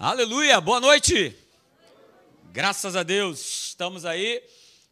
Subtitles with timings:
[0.00, 1.34] Aleluia, boa noite.
[2.52, 4.40] Graças a Deus, estamos aí.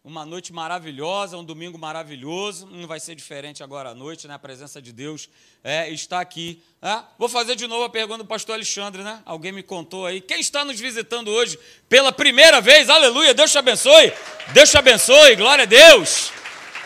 [0.02, 2.66] Uma noite maravilhosa, um domingo maravilhoso.
[2.66, 4.34] Não vai ser diferente agora à noite, né?
[4.34, 5.30] A presença de Deus
[5.62, 6.60] é, está aqui.
[6.82, 7.04] É?
[7.16, 9.22] Vou fazer de novo a pergunta do pastor Alexandre, né?
[9.24, 10.20] Alguém me contou aí.
[10.20, 11.56] Quem está nos visitando hoje
[11.88, 12.90] pela primeira vez?
[12.90, 14.12] Aleluia, Deus te abençoe.
[14.52, 16.32] Deus te abençoe, glória a Deus.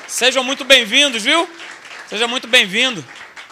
[0.07, 1.49] Sejam muito bem-vindos, viu?
[2.07, 3.03] Seja muito bem-vindo.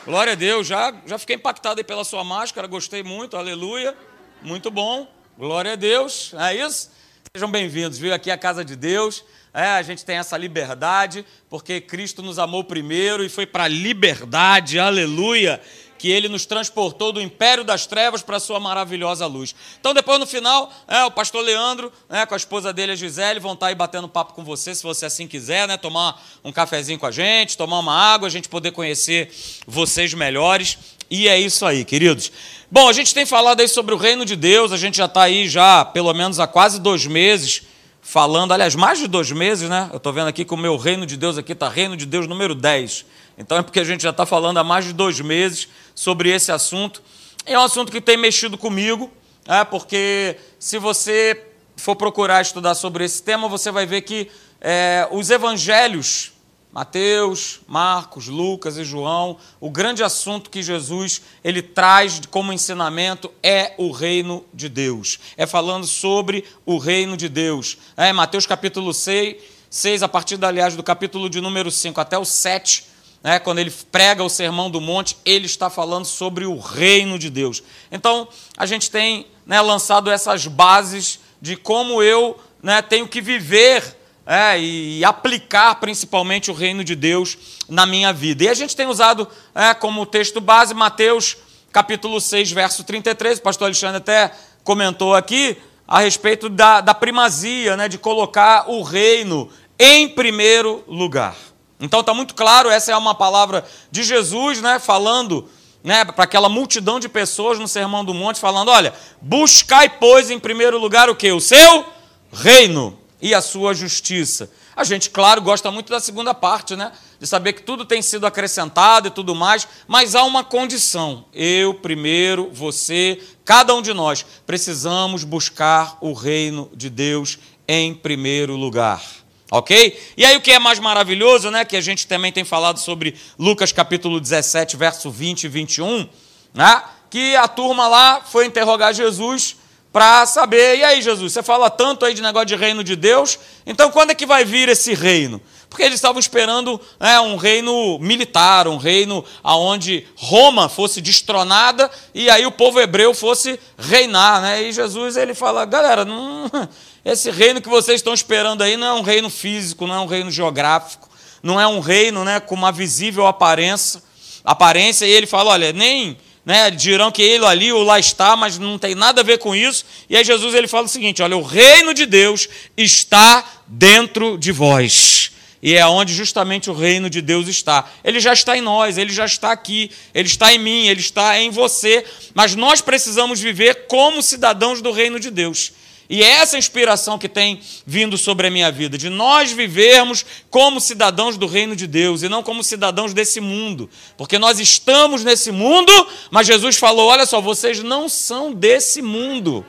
[0.05, 0.66] Glória a Deus.
[0.66, 3.96] Já, já fiquei impactado aí pela sua máscara, gostei muito, aleluia.
[4.41, 6.90] Muito bom, glória a Deus, é isso?
[7.35, 8.14] Sejam bem-vindos, viu?
[8.14, 9.25] Aqui é a casa de Deus.
[9.53, 13.68] É, a gente tem essa liberdade, porque Cristo nos amou primeiro e foi para a
[13.68, 15.61] liberdade, aleluia,
[15.98, 19.57] que ele nos transportou do império das trevas para a sua maravilhosa luz.
[19.81, 23.40] Então, depois no final, é, o pastor Leandro, né, com a esposa dele, a Gisele,
[23.40, 26.98] vão estar aí batendo papo com você, se você assim quiser, né, tomar um cafezinho
[26.98, 29.32] com a gente, tomar uma água, a gente poder conhecer
[29.67, 30.79] vocês melhores.
[31.11, 32.30] E é isso aí, queridos.
[32.70, 35.22] Bom, a gente tem falado aí sobre o reino de Deus, a gente já está
[35.22, 37.62] aí já pelo menos há quase dois meses
[38.03, 39.89] falando, aliás, mais de dois meses, né?
[39.91, 42.27] Eu estou vendo aqui que o meu reino de Deus aqui está reino de Deus
[42.27, 43.06] número 10.
[43.39, 46.53] Então é porque a gente já está falando há mais de dois meses sobre esse
[46.53, 47.03] assunto.
[47.47, 49.11] É um assunto que tem mexido comigo,
[49.47, 51.42] é, porque se você
[51.77, 56.33] for procurar estudar sobre esse tema, você vai ver que é, os evangelhos
[56.72, 63.74] Mateus, Marcos, Lucas e João, o grande assunto que Jesus ele traz como ensinamento é
[63.78, 65.19] o reino de Deus.
[65.36, 67.78] É falando sobre o reino de Deus.
[67.96, 69.36] É, Mateus capítulo 6,
[69.70, 72.84] 6, a partir, aliás, do capítulo de número 5 até o 7,
[73.22, 77.30] né, quando ele prega o sermão do monte, ele está falando sobre o reino de
[77.30, 77.62] Deus.
[77.91, 83.98] Então, a gente tem né, lançado essas bases de como eu né, tenho que viver
[84.29, 88.45] é, e aplicar principalmente o reino de Deus na minha vida.
[88.45, 91.39] E a gente tem usado é, como texto base Mateus
[91.73, 94.31] capítulo 6, verso 33, o pastor Alexandre até
[94.62, 99.48] comentou aqui a respeito da, da primazia, né, de colocar o reino
[99.79, 101.35] em primeiro lugar.
[101.81, 105.48] Então está muito claro, essa é uma palavra de Jesus, né, falando
[105.83, 108.92] né, para aquela multidão de pessoas no Sermão do Monte, falando: olha,
[109.23, 111.33] buscai, pois, em primeiro lugar o que?
[111.33, 111.86] O seu
[112.33, 114.51] reino e a sua justiça.
[114.77, 116.92] A gente, claro, gosta muito da segunda parte, né?
[117.18, 121.24] De saber que tudo tem sido acrescentado e tudo mais, mas há uma condição.
[121.34, 128.54] Eu, primeiro, você, cada um de nós, precisamos buscar o reino de Deus em primeiro
[128.54, 129.02] lugar.
[129.50, 129.98] Ok?
[130.16, 131.64] E aí o que é mais maravilhoso, né?
[131.64, 136.08] Que a gente também tem falado sobre Lucas capítulo 17, verso 20 e 21,
[136.52, 136.82] né?
[137.10, 139.56] Que a turma lá foi interrogar Jesus
[139.93, 143.38] para saber, e aí, Jesus, você fala tanto aí de negócio de reino de Deus,
[143.66, 145.41] então quando é que vai vir esse reino?
[145.69, 152.31] Porque eles estavam esperando né, um reino militar, um reino onde Roma fosse destronada e
[152.31, 154.41] aí o povo hebreu fosse reinar.
[154.41, 154.62] Né?
[154.62, 156.50] E Jesus ele fala: galera, não,
[157.05, 160.06] esse reino que vocês estão esperando aí não é um reino físico, não é um
[160.06, 161.09] reino geográfico,
[161.43, 164.03] não é um reino né, com uma visível aparência.
[164.43, 165.05] aparência.
[165.05, 166.16] E ele fala: olha, nem
[166.48, 169.54] né, dirão que ele ali ou lá está, mas não tem nada a ver com
[169.54, 169.84] isso.
[170.09, 174.50] E aí Jesus ele fala o seguinte: olha, o reino de Deus está dentro de
[174.50, 175.31] vós.
[175.62, 177.87] E é onde justamente o reino de Deus está.
[178.03, 181.38] Ele já está em nós, ele já está aqui, ele está em mim, ele está
[181.38, 182.03] em você.
[182.32, 185.72] Mas nós precisamos viver como cidadãos do reino de Deus.
[186.10, 190.80] E é essa inspiração que tem vindo sobre a minha vida, de nós vivermos como
[190.80, 193.91] cidadãos do reino de Deus e não como cidadãos desse mundo.
[194.16, 195.92] Porque nós estamos nesse mundo,
[196.30, 199.66] mas Jesus falou: olha só, vocês não são desse mundo.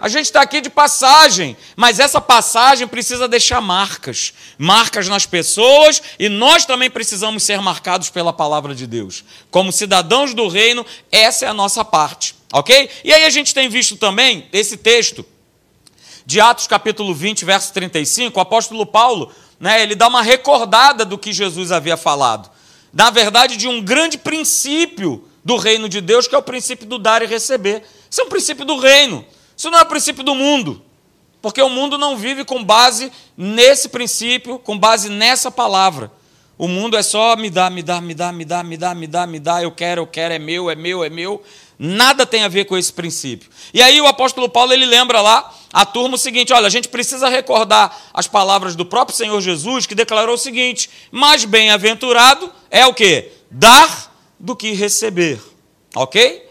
[0.00, 6.02] A gente está aqui de passagem, mas essa passagem precisa deixar marcas marcas nas pessoas
[6.18, 9.24] e nós também precisamos ser marcados pela palavra de Deus.
[9.50, 12.90] Como cidadãos do reino, essa é a nossa parte, ok?
[13.02, 15.24] E aí a gente tem visto também esse texto
[16.28, 21.16] de Atos capítulo 20, verso 35, o apóstolo Paulo, né, ele dá uma recordada do
[21.16, 22.50] que Jesus havia falado.
[22.92, 26.98] Na verdade, de um grande princípio do reino de Deus, que é o princípio do
[26.98, 27.82] dar e receber.
[28.10, 29.24] Isso é um princípio do reino.
[29.56, 30.82] Isso não é o princípio do mundo.
[31.40, 36.12] Porque o mundo não vive com base nesse princípio, com base nessa palavra.
[36.58, 39.06] O mundo é só me dá, me dá, me dá, me dá, me dá, me
[39.06, 41.42] dá, me dá, eu quero, eu quero, é meu, é meu, é meu.
[41.78, 43.48] Nada tem a ver com esse princípio.
[43.72, 46.88] E aí o apóstolo Paulo ele lembra lá a turma o seguinte: olha, a gente
[46.88, 52.86] precisa recordar as palavras do próprio Senhor Jesus que declarou o seguinte: mais bem-aventurado é
[52.86, 53.30] o que?
[53.50, 55.40] Dar do que receber.
[55.94, 56.48] Ok?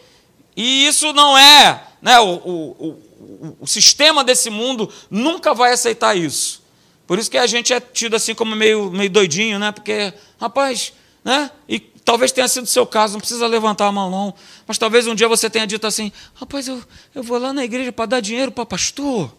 [0.55, 6.17] E isso não é, né, o, o, o, o sistema desse mundo nunca vai aceitar
[6.17, 6.63] isso.
[7.05, 9.71] Por isso que a gente é tido assim como meio, meio doidinho, né?
[9.71, 10.91] Porque, rapaz,
[11.23, 11.49] né?
[11.69, 14.33] E Talvez tenha sido o seu caso, não precisa levantar a mão, não.
[14.65, 16.81] Mas talvez um dia você tenha dito assim: rapaz, eu,
[17.13, 19.29] eu vou lá na igreja para dar dinheiro para pastor.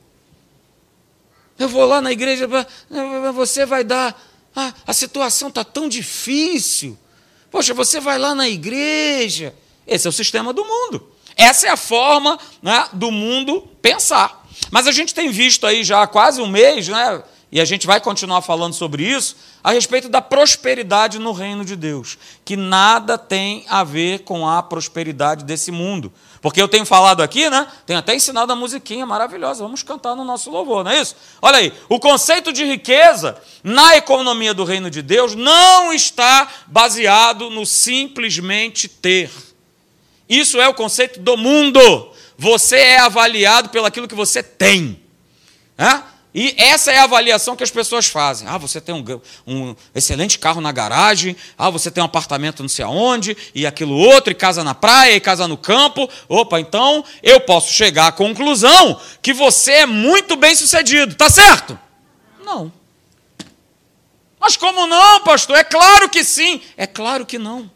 [1.59, 2.67] Eu vou lá na igreja, pra,
[3.33, 4.23] você vai dar.
[4.55, 6.99] Ah, a situação está tão difícil.
[7.51, 9.55] Poxa, você vai lá na igreja.
[9.87, 11.09] Esse é o sistema do mundo.
[11.39, 14.47] Essa é a forma né, do mundo pensar.
[14.71, 17.87] Mas a gente tem visto aí já há quase um mês, né, e a gente
[17.87, 23.17] vai continuar falando sobre isso, a respeito da prosperidade no reino de Deus, que nada
[23.17, 26.13] tem a ver com a prosperidade desse mundo.
[26.43, 27.67] Porque eu tenho falado aqui, né?
[27.87, 29.63] Tenho até ensinado a musiquinha maravilhosa.
[29.63, 31.17] Vamos cantar no nosso louvor, não é isso?
[31.41, 37.51] Olha aí, o conceito de riqueza na economia do reino de Deus não está baseado
[37.51, 39.31] no simplesmente ter.
[40.29, 42.13] Isso é o conceito do mundo.
[42.37, 45.03] Você é avaliado pelo aquilo que você tem.
[45.77, 46.03] É?
[46.35, 48.47] E essa é a avaliação que as pessoas fazem.
[48.47, 49.03] Ah, você tem um,
[49.47, 53.95] um, excelente carro na garagem, ah, você tem um apartamento não sei aonde, e aquilo
[53.97, 56.09] outro, e casa na praia, e casa no campo.
[56.29, 61.79] Opa, então eu posso chegar à conclusão que você é muito bem sucedido, tá certo?
[62.45, 62.71] Não.
[64.39, 65.57] Mas como não, pastor?
[65.57, 66.61] É claro que sim.
[66.77, 67.71] É claro que não.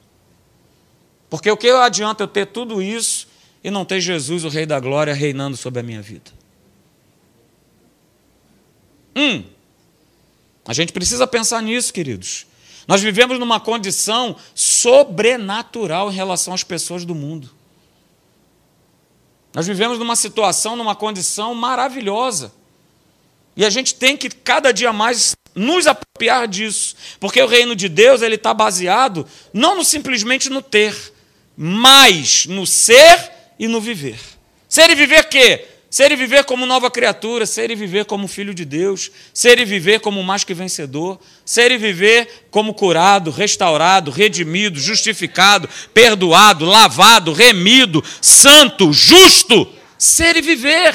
[1.29, 3.27] Porque o que adianta eu ter tudo isso
[3.65, 6.42] e não ter Jesus, o Rei da Glória, reinando sobre a minha vida?
[9.15, 9.45] Hum,
[10.67, 12.47] a gente precisa pensar nisso, queridos.
[12.87, 17.51] Nós vivemos numa condição sobrenatural em relação às pessoas do mundo.
[19.55, 22.53] Nós vivemos numa situação, numa condição maravilhosa.
[23.57, 27.89] E a gente tem que cada dia mais nos apropriar disso, porque o reino de
[27.89, 30.97] Deus ele está baseado não no, simplesmente no ter,
[31.55, 34.19] mas no ser e no viver.
[34.67, 35.69] Ser e viver quê?
[35.93, 39.65] Ser e viver como nova criatura, ser e viver como filho de Deus, ser e
[39.67, 47.35] viver como mais que vencedor, ser e viver como curado, restaurado, redimido, justificado, perdoado, lavado,
[47.35, 50.95] remido, santo, justo, ser e viver.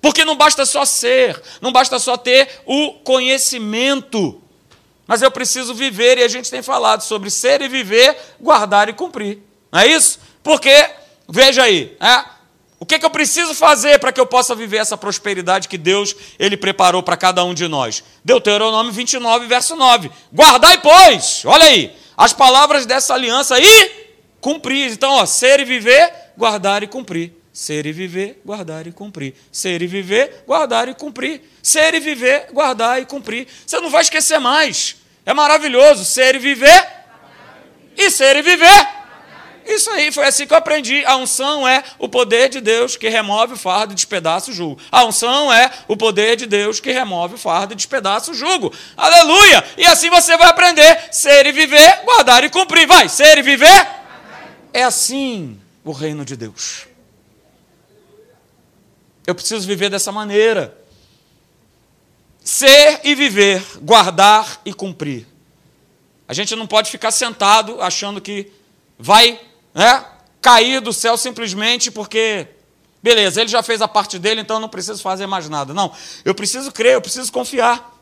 [0.00, 4.40] Porque não basta só ser, não basta só ter o conhecimento,
[5.04, 8.92] mas eu preciso viver, e a gente tem falado sobre ser e viver, guardar e
[8.92, 9.40] cumprir.
[9.72, 10.20] Não é isso?
[10.44, 10.90] Porque,
[11.28, 12.31] veja aí, é,
[12.82, 16.16] o que, que eu preciso fazer para que eu possa viver essa prosperidade que Deus
[16.36, 18.02] ele preparou para cada um de nós?
[18.24, 20.10] Deuteronômio 29, verso 9.
[20.34, 23.90] Guardai, pois, olha aí, as palavras dessa aliança e
[24.40, 24.90] cumprir.
[24.90, 27.32] Então, ó, ser e viver, guardar e cumprir.
[27.52, 29.36] Ser e viver, guardar e cumprir.
[29.52, 31.40] Ser e viver, guardar e cumprir.
[31.62, 33.46] Ser e viver, guardar e cumprir.
[33.64, 34.96] Você não vai esquecer mais.
[35.24, 36.84] É maravilhoso ser e viver
[37.96, 39.01] e ser e viver
[39.66, 41.04] isso aí, foi assim que eu aprendi.
[41.04, 44.80] A unção é o poder de Deus que remove o fardo e despedaça o jugo.
[44.90, 48.72] A unção é o poder de Deus que remove o fardo e despedaça o jugo.
[48.96, 49.64] Aleluia!
[49.76, 52.86] E assim você vai aprender ser e viver, guardar e cumprir.
[52.86, 53.88] Vai, ser e viver.
[54.72, 56.86] É assim o reino de Deus.
[59.26, 60.76] Eu preciso viver dessa maneira.
[62.42, 65.26] Ser e viver, guardar e cumprir.
[66.26, 68.50] A gente não pode ficar sentado achando que
[68.98, 69.38] vai
[69.74, 70.04] né,
[70.40, 72.46] cair do céu simplesmente porque,
[73.02, 75.72] beleza, ele já fez a parte dele, então eu não preciso fazer mais nada.
[75.72, 75.92] Não,
[76.24, 77.92] eu preciso crer, eu preciso confiar.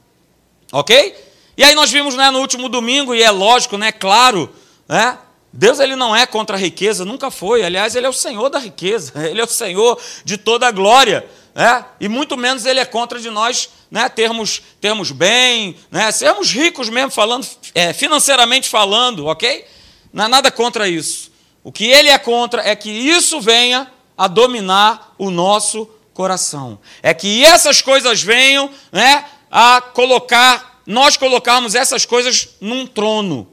[0.72, 1.16] Ok?
[1.56, 4.52] E aí nós vimos né, no último domingo, e é lógico, né, claro,
[4.88, 5.18] né,
[5.52, 7.62] Deus ele não é contra a riqueza, nunca foi.
[7.62, 11.28] Aliás, ele é o Senhor da riqueza, ele é o Senhor de toda a glória.
[11.54, 11.84] Né?
[12.00, 16.88] E muito menos ele é contra de nós né, termos, termos bem, né, sermos ricos
[16.88, 19.66] mesmo, falando, é, financeiramente falando, ok?
[20.12, 21.29] Não é nada contra isso.
[21.62, 26.78] O que ele é contra é que isso venha a dominar o nosso coração.
[27.02, 33.48] É que essas coisas venham né, a colocar, nós colocarmos essas coisas num trono.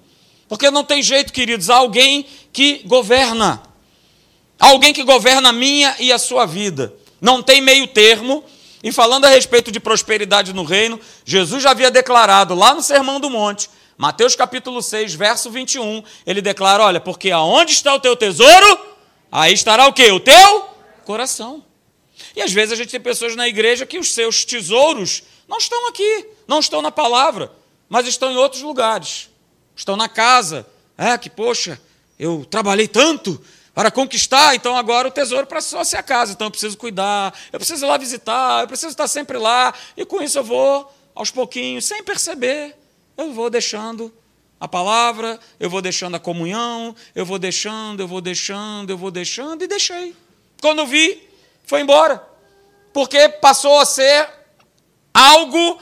[0.48, 3.62] Porque não tem jeito, queridos, há alguém que governa.
[4.58, 6.94] Alguém que governa a minha e a sua vida.
[7.20, 8.44] Não tem meio termo.
[8.82, 13.20] E falando a respeito de prosperidade no reino, Jesus já havia declarado lá no Sermão
[13.20, 18.16] do Monte Mateus capítulo 6, verso 21, ele declara: Olha, porque aonde está o teu
[18.16, 18.80] tesouro,
[19.32, 20.12] aí estará o quê?
[20.12, 20.70] O teu
[21.04, 21.66] coração.
[22.36, 25.88] E às vezes a gente tem pessoas na igreja que os seus tesouros não estão
[25.88, 27.52] aqui, não estão na palavra,
[27.90, 29.30] mas estão em outros lugares.
[29.76, 30.68] Estão na casa.
[30.96, 31.82] É que, poxa,
[32.20, 33.42] eu trabalhei tanto
[33.74, 36.34] para conquistar, então agora o tesouro para só ser a casa.
[36.34, 40.06] Então eu preciso cuidar, eu preciso ir lá visitar, eu preciso estar sempre lá, e
[40.06, 42.76] com isso eu vou aos pouquinhos, sem perceber
[43.18, 44.14] eu vou deixando
[44.60, 49.12] a palavra, eu vou deixando a comunhão, eu vou deixando, eu vou deixando, eu vou
[49.12, 50.16] deixando, e deixei.
[50.62, 51.28] Quando vi,
[51.66, 52.26] foi embora.
[52.94, 54.28] Porque passou a ser
[55.14, 55.80] algo,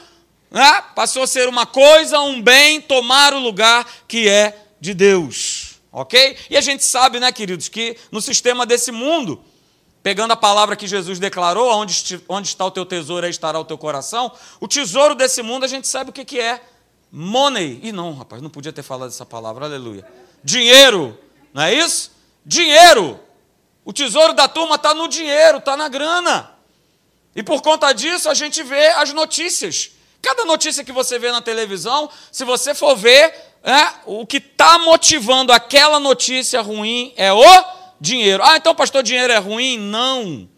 [0.50, 0.82] né?
[0.94, 5.80] passou a ser uma coisa, um bem, tomar o lugar que é de Deus.
[5.90, 6.36] ok?
[6.50, 9.42] E a gente sabe, né, queridos, que no sistema desse mundo,
[10.02, 13.64] pegando a palavra que Jesus declarou, onde, onde está o teu tesouro, aí estará o
[13.64, 16.60] teu coração, o tesouro desse mundo a gente sabe o que, que é.
[17.10, 17.80] Money.
[17.82, 20.06] E não, rapaz, não podia ter falado essa palavra, aleluia.
[20.42, 21.18] Dinheiro,
[21.52, 22.12] não é isso?
[22.44, 23.18] Dinheiro.
[23.84, 26.50] O tesouro da turma está no dinheiro, está na grana.
[27.34, 29.90] E por conta disso a gente vê as notícias.
[30.20, 33.32] Cada notícia que você vê na televisão, se você for ver,
[33.62, 37.64] é, o que está motivando aquela notícia ruim é o
[38.00, 38.42] dinheiro.
[38.42, 39.78] Ah, então, pastor, dinheiro é ruim?
[39.78, 40.48] Não.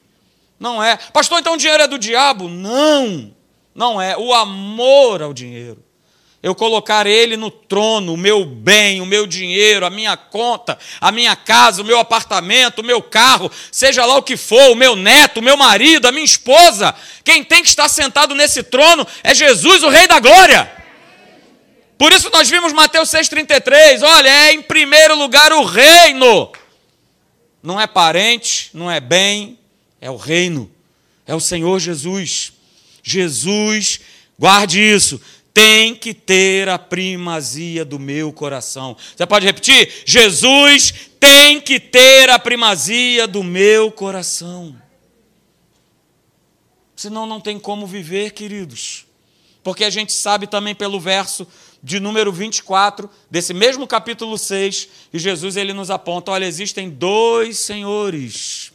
[0.58, 0.96] Não é.
[1.12, 2.48] Pastor, então dinheiro é do diabo?
[2.48, 3.34] Não.
[3.74, 4.16] Não é.
[4.16, 5.87] O amor ao dinheiro
[6.42, 11.10] eu colocar ele no trono, o meu bem, o meu dinheiro, a minha conta, a
[11.10, 14.94] minha casa, o meu apartamento, o meu carro, seja lá o que for, o meu
[14.94, 19.34] neto, o meu marido, a minha esposa, quem tem que estar sentado nesse trono é
[19.34, 20.70] Jesus, o Rei da Glória.
[21.98, 26.52] Por isso nós vimos Mateus 6,33, olha, é em primeiro lugar o reino.
[27.60, 29.58] Não é parente, não é bem,
[30.00, 30.70] é o reino,
[31.26, 32.52] é o Senhor Jesus.
[33.02, 34.00] Jesus,
[34.38, 35.20] guarde isso,
[35.58, 38.96] tem que ter a primazia do meu coração.
[39.16, 40.04] Você pode repetir?
[40.06, 44.80] Jesus tem que ter a primazia do meu coração.
[46.94, 49.04] Senão não tem como viver, queridos.
[49.60, 51.44] Porque a gente sabe também pelo verso
[51.82, 57.58] de número 24, desse mesmo capítulo 6, e Jesus ele nos aponta: olha, existem dois
[57.58, 58.70] senhores.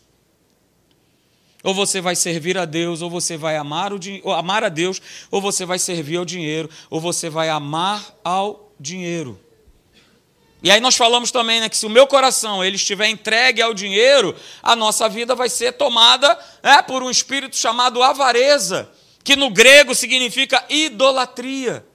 [1.63, 5.01] Ou você vai servir a Deus, ou você vai amar, o, ou amar a Deus,
[5.31, 9.39] ou você vai servir ao dinheiro, ou você vai amar ao dinheiro.
[10.61, 13.73] E aí nós falamos também né, que se o meu coração ele estiver entregue ao
[13.73, 18.89] dinheiro, a nossa vida vai ser tomada né, por um espírito chamado avareza,
[19.23, 21.85] que no grego significa idolatria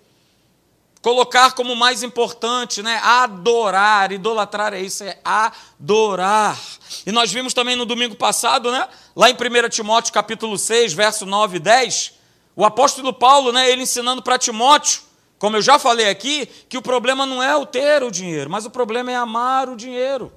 [1.09, 3.01] colocar como mais importante, né?
[3.03, 6.61] Adorar, idolatrar é isso, é adorar.
[7.07, 8.87] E nós vimos também no domingo passado, né?
[9.17, 12.13] Lá em 1 Timóteo capítulo 6, verso 9 e 10,
[12.55, 15.01] o apóstolo Paulo, né, ele ensinando para Timóteo,
[15.39, 18.67] como eu já falei aqui, que o problema não é o ter o dinheiro, mas
[18.67, 20.31] o problema é amar o dinheiro.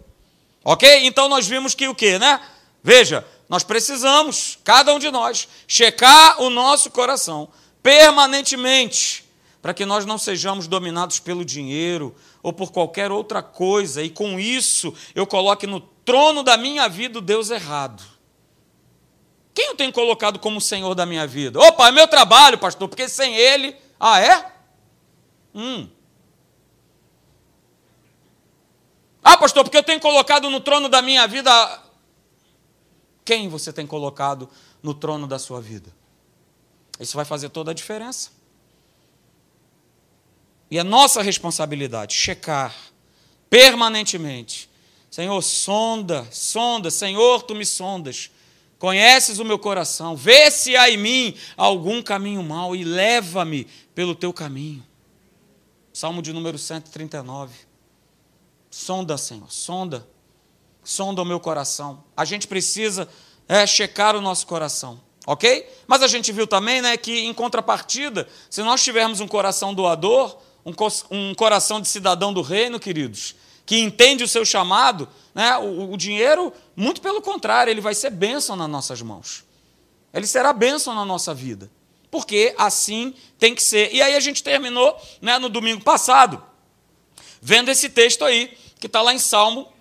[0.63, 1.05] OK?
[1.05, 2.39] Então nós vimos que o quê, né?
[2.81, 7.49] Veja, nós precisamos, cada um de nós, checar o nosso coração
[7.83, 9.29] permanentemente
[9.61, 14.39] para que nós não sejamos dominados pelo dinheiro ou por qualquer outra coisa, e com
[14.39, 18.03] isso eu coloque no trono da minha vida o Deus errado.
[19.53, 21.59] Quem eu tenho colocado como Senhor da minha vida?
[21.59, 23.75] Opa, é meu trabalho, pastor, porque sem ele.
[23.99, 24.51] Ah, é?
[25.53, 25.87] Hum.
[29.23, 31.51] Ah, pastor, porque eu tenho colocado no trono da minha vida.
[33.23, 34.49] Quem você tem colocado
[34.81, 35.93] no trono da sua vida?
[36.99, 38.31] Isso vai fazer toda a diferença.
[40.71, 42.73] E é nossa responsabilidade checar
[43.49, 44.69] permanentemente.
[45.11, 48.31] Senhor, sonda, sonda, Senhor, tu me sondas.
[48.79, 54.15] Conheces o meu coração, vê se há em mim algum caminho mau e leva-me pelo
[54.15, 54.83] teu caminho.
[55.93, 57.53] Salmo de número 139.
[58.71, 60.07] Sonda, Senhor, sonda,
[60.81, 62.05] sonda o meu coração.
[62.15, 63.07] A gente precisa
[63.47, 65.69] é, checar o nosso coração, ok?
[65.85, 70.39] Mas a gente viu também né, que, em contrapartida, se nós tivermos um coração doador,
[70.65, 70.73] um,
[71.09, 75.97] um coração de cidadão do reino, queridos, que entende o seu chamado, né, o, o
[75.97, 79.43] dinheiro, muito pelo contrário, ele vai ser bênção nas nossas mãos.
[80.13, 81.69] Ele será bênção na nossa vida.
[82.09, 83.93] Porque assim tem que ser.
[83.93, 86.43] E aí a gente terminou né, no domingo passado,
[87.41, 89.71] vendo esse texto aí, que está lá em Salmo,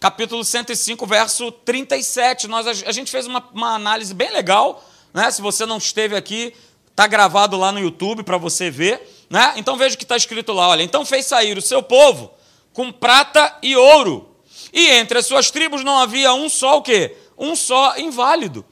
[0.00, 2.46] capítulo 105, verso 37.
[2.46, 4.84] Nós, a gente fez uma, uma análise bem legal.
[5.12, 5.28] Né?
[5.32, 6.54] Se você não esteve aqui,
[6.90, 9.26] está gravado lá no YouTube para você ver.
[9.28, 9.54] Né?
[9.56, 12.32] Então veja o que está escrito lá: olha, então fez sair o seu povo
[12.72, 14.36] com prata e ouro,
[14.72, 17.16] e entre as suas tribos não havia um só o quê?
[17.36, 18.64] Um só inválido.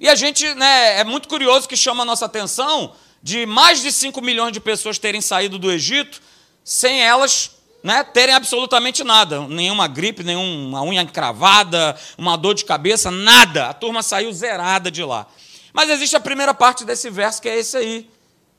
[0.00, 3.92] E a gente, né, é muito curioso que chama a nossa atenção de mais de
[3.92, 6.20] 5 milhões de pessoas terem saído do Egito
[6.64, 7.52] sem elas
[7.82, 13.68] né, terem absolutamente nada, nenhuma gripe, nenhuma unha encravada, uma dor de cabeça, nada.
[13.68, 15.26] A turma saiu zerada de lá.
[15.72, 18.10] Mas existe a primeira parte desse verso que é esse aí.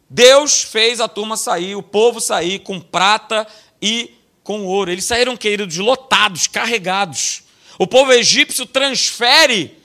[0.10, 3.48] Deus fez a turma sair, o povo sair com prata
[3.82, 4.92] e com ouro.
[4.92, 7.44] Eles saíram, queridos, lotados, carregados.
[7.80, 9.78] O povo egípcio transfere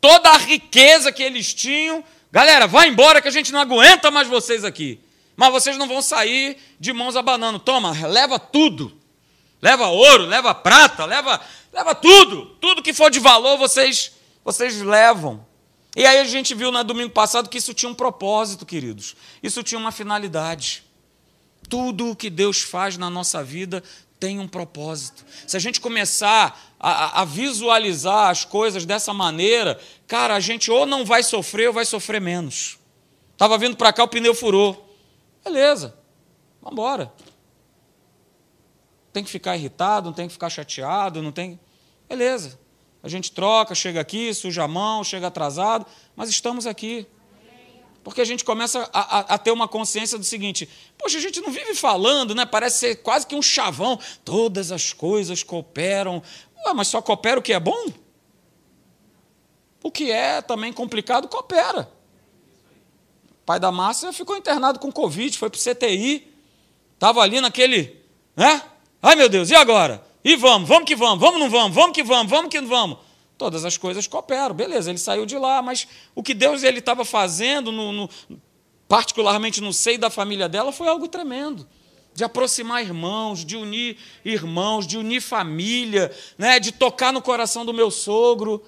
[0.00, 2.02] toda a riqueza que eles tinham.
[2.32, 4.98] Galera, vai embora que a gente não aguenta mais vocês aqui.
[5.36, 7.58] Mas vocês não vão sair de mãos abanando.
[7.58, 8.92] Toma, leva tudo.
[9.62, 11.40] Leva ouro, leva prata, leva,
[11.72, 12.46] leva tudo.
[12.60, 14.12] Tudo que for de valor vocês,
[14.44, 15.45] vocês levam.
[15.96, 19.16] E aí a gente viu no domingo passado que isso tinha um propósito, queridos.
[19.42, 20.84] Isso tinha uma finalidade.
[21.70, 23.82] Tudo o que Deus faz na nossa vida
[24.20, 25.24] tem um propósito.
[25.46, 30.84] Se a gente começar a, a, visualizar as coisas dessa maneira, cara, a gente ou
[30.84, 32.78] não vai sofrer ou vai sofrer menos.
[33.32, 34.94] Estava vindo para cá, o pneu furou.
[35.42, 35.96] Beleza,
[36.60, 37.12] vamos embora.
[39.14, 41.58] Tem que ficar irritado, não tem que ficar chateado, não tem.
[42.06, 42.58] Beleza.
[43.06, 45.86] A gente troca, chega aqui, suja a mão, chega atrasado,
[46.16, 47.06] mas estamos aqui.
[48.02, 51.40] Porque a gente começa a, a, a, ter uma consciência do seguinte: poxa, a gente
[51.40, 52.44] não vive falando, né?
[52.44, 53.96] Parece ser quase que um chavão.
[54.24, 56.20] Todas as coisas cooperam.
[56.66, 57.92] Ué, mas só coopera o que é bom?
[59.84, 61.88] O que é também complicado, coopera.
[63.30, 66.28] O pai da Márcia ficou internado com Covid, foi para o CTI.
[66.94, 68.02] Estava ali naquele.
[68.34, 68.62] Né?
[69.00, 70.04] Ai meu Deus, e agora?
[70.26, 72.98] E vamos, vamos que vamos, vamos não vamos, vamos que vamos, vamos que não vamos.
[73.38, 77.04] Todas as coisas cooperam, beleza, ele saiu de lá, mas o que Deus ele estava
[77.04, 78.10] fazendo, no, no,
[78.88, 81.64] particularmente no seio da família dela, foi algo tremendo.
[82.12, 87.72] De aproximar irmãos, de unir irmãos, de unir família, né, de tocar no coração do
[87.72, 88.64] meu sogro.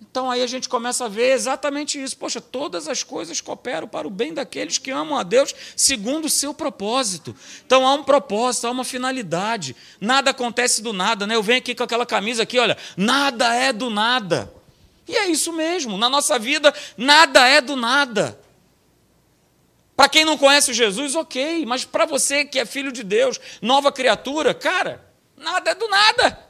[0.00, 2.16] Então aí a gente começa a ver exatamente isso.
[2.16, 6.30] Poxa, todas as coisas cooperam para o bem daqueles que amam a Deus segundo o
[6.30, 7.34] seu propósito.
[7.66, 9.76] Então há um propósito, há uma finalidade.
[10.00, 11.36] Nada acontece do nada, né?
[11.36, 14.52] Eu venho aqui com aquela camisa aqui, olha, nada é do nada.
[15.06, 15.98] E é isso mesmo.
[15.98, 18.38] Na nossa vida, nada é do nada.
[19.96, 23.92] Para quem não conhece Jesus, ok, mas para você que é filho de Deus, nova
[23.92, 25.04] criatura, cara,
[25.36, 26.49] nada é do nada.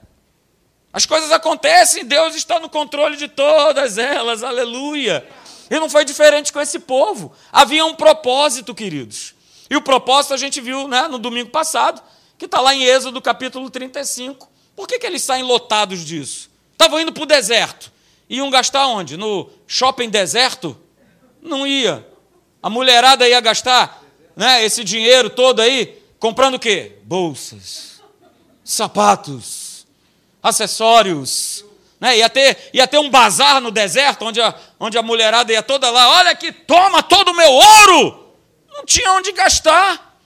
[0.93, 5.27] As coisas acontecem, Deus está no controle de todas elas, aleluia.
[5.71, 7.33] E não foi diferente com esse povo.
[7.53, 9.35] Havia um propósito, queridos.
[9.71, 12.03] E o propósito a gente viu né, no domingo passado,
[12.37, 14.51] que está lá em Êxodo capítulo 35.
[14.75, 16.51] Por que, que eles saem lotados disso?
[16.73, 17.93] Estavam indo para o deserto.
[18.29, 19.17] Iam gastar onde?
[19.17, 20.77] No shopping deserto?
[21.41, 22.05] Não ia.
[22.61, 24.03] A mulherada ia gastar
[24.35, 26.99] né, esse dinheiro todo aí, comprando o quê?
[27.05, 28.03] Bolsas,
[28.65, 29.70] sapatos,
[30.43, 31.65] acessórios.
[31.99, 32.19] Né?
[32.19, 35.91] Ia, ter, ia ter um bazar no deserto, onde a, onde a mulherada ia toda
[35.91, 38.35] lá, olha aqui, toma todo o meu ouro!
[38.71, 40.19] Não tinha onde gastar.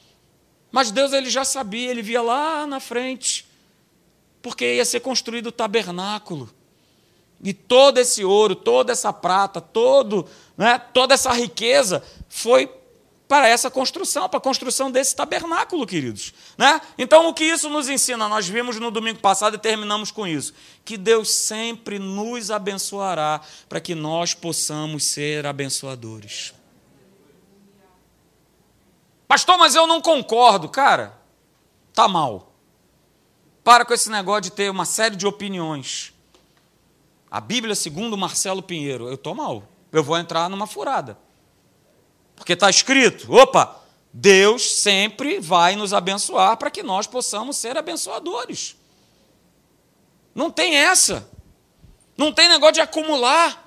[0.71, 3.47] Mas Deus ele já sabia, ele via lá na frente,
[4.43, 6.53] porque ia ser construído o tabernáculo.
[7.43, 12.71] E todo esse ouro, toda essa prata, todo, né, toda essa riqueza foi
[13.35, 16.33] para essa construção, para a construção desse tabernáculo, queridos.
[16.57, 16.81] Né?
[16.97, 18.29] Então, o que isso nos ensina?
[18.29, 23.81] Nós vimos no domingo passado e terminamos com isso: que Deus sempre nos abençoará para
[23.81, 26.55] que nós possamos ser abençoadores.
[29.27, 30.69] Pastor, mas eu não concordo.
[30.69, 31.19] Cara,
[31.93, 32.53] tá mal.
[33.65, 36.15] Para com esse negócio de ter uma série de opiniões.
[37.29, 39.65] A Bíblia, segundo Marcelo Pinheiro, eu estou mal.
[39.91, 41.24] Eu vou entrar numa furada.
[42.37, 43.81] Porque está escrito: opa,
[44.13, 48.77] Deus sempre vai nos abençoar para que nós possamos ser abençoadores.
[50.35, 51.29] Não tem essa.
[52.17, 53.63] Não tem negócio de acumular.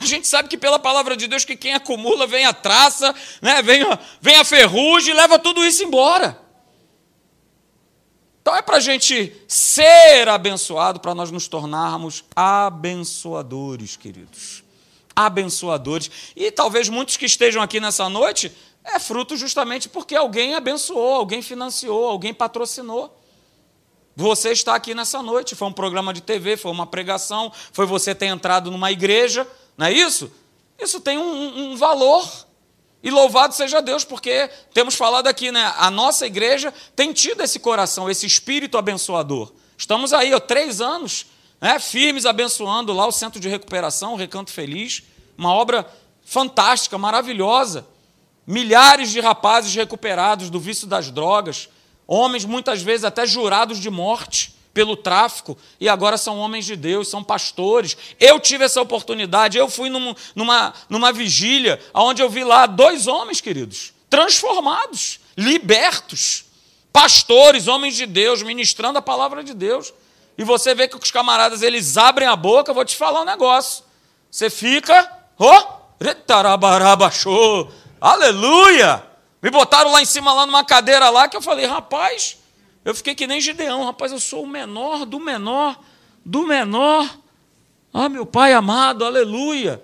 [0.00, 3.60] A gente sabe que pela palavra de Deus que quem acumula vem a traça, né?
[3.62, 6.40] vem, a, vem a ferrugem leva tudo isso embora.
[8.40, 14.67] Então é para a gente ser abençoado, para nós nos tornarmos abençoadores, queridos
[15.18, 16.08] abençoadores.
[16.36, 18.52] E talvez muitos que estejam aqui nessa noite
[18.84, 23.18] é fruto justamente porque alguém abençoou, alguém financiou, alguém patrocinou.
[24.14, 28.14] Você está aqui nessa noite, foi um programa de TV, foi uma pregação, foi você
[28.14, 30.30] ter entrado numa igreja, não é isso?
[30.78, 32.46] Isso tem um, um valor.
[33.02, 35.72] E louvado seja Deus, porque temos falado aqui, né?
[35.76, 39.52] A nossa igreja tem tido esse coração, esse espírito abençoador.
[39.76, 41.26] Estamos aí, ó, três anos
[41.60, 45.02] né, firmes abençoando lá o Centro de Recuperação, o Recanto Feliz,
[45.36, 45.86] uma obra
[46.24, 47.86] fantástica, maravilhosa.
[48.46, 51.68] Milhares de rapazes recuperados do vício das drogas,
[52.06, 57.08] homens muitas vezes até jurados de morte pelo tráfico, e agora são homens de Deus,
[57.08, 57.96] são pastores.
[58.20, 63.06] Eu tive essa oportunidade, eu fui num, numa, numa vigília, onde eu vi lá dois
[63.06, 66.44] homens, queridos, transformados, libertos,
[66.92, 69.92] pastores, homens de Deus, ministrando a palavra de Deus
[70.38, 73.82] e você vê que os camaradas eles abrem a boca, vou te falar um negócio.
[74.30, 75.62] Você fica, oh,
[78.00, 79.04] aleluia!
[79.42, 82.38] Me botaram lá em cima, lá numa cadeira lá, que eu falei, rapaz,
[82.84, 85.76] eu fiquei que nem Gideão, rapaz, eu sou o menor do menor,
[86.24, 87.18] do menor.
[87.92, 89.82] Ah, meu pai amado, aleluia.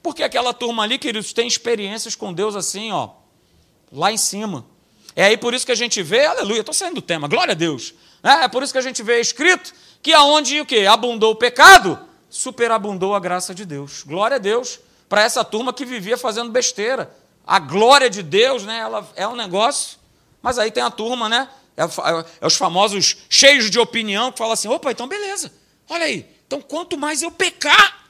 [0.00, 3.10] Porque aquela turma ali, queridos, tem experiências com Deus assim, ó,
[3.90, 4.64] lá em cima.
[5.16, 7.56] É aí por isso que a gente vê, aleluia, estou saindo do tema, glória a
[7.56, 7.94] Deus.
[8.24, 10.86] É, é por isso que a gente vê escrito que aonde o quê?
[10.86, 11.98] Abundou o pecado,
[12.30, 14.02] superabundou a graça de Deus.
[14.02, 17.14] Glória a Deus para essa turma que vivia fazendo besteira.
[17.46, 19.98] A glória de Deus, né, ela é um negócio,
[20.40, 24.38] mas aí tem a turma, né, É, é, é os famosos cheios de opinião que
[24.38, 25.52] falam assim: opa, então beleza,
[25.88, 28.06] olha aí, então quanto mais eu pecar,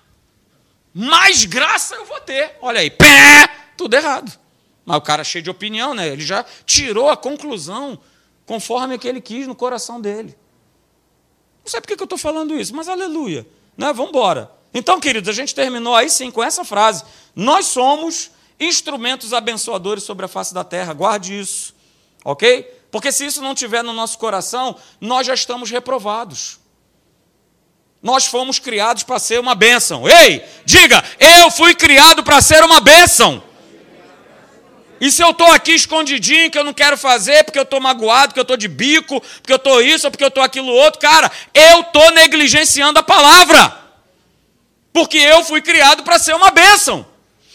[0.93, 2.57] mais graça eu vou ter.
[2.61, 4.31] Olha aí, pé, tudo errado.
[4.85, 6.09] Mas o cara cheio de opinião, né?
[6.09, 7.99] Ele já tirou a conclusão
[8.47, 10.37] conforme que ele quis no coração dele.
[11.65, 13.47] Não sei por que eu estou falando isso, mas aleluia.
[13.77, 13.93] Né?
[13.93, 14.51] Vamos embora.
[14.73, 17.05] Então, queridos, a gente terminou aí sim com essa frase.
[17.35, 20.93] Nós somos instrumentos abençoadores sobre a face da terra.
[20.93, 21.75] Guarde isso.
[22.25, 22.63] Ok?
[22.91, 26.59] Porque se isso não tiver no nosso coração, nós já estamos reprovados.
[28.03, 30.09] Nós fomos criados para ser uma bênção.
[30.09, 33.43] Ei, diga, eu fui criado para ser uma bênção.
[35.01, 38.29] E se eu estou aqui escondidinho, que eu não quero fazer, porque eu estou magoado,
[38.29, 41.31] porque eu estou de bico, porque eu estou isso, porque eu estou aquilo outro, cara,
[41.53, 43.77] eu estou negligenciando a palavra.
[44.93, 47.05] Porque eu fui criado para ser uma bênção.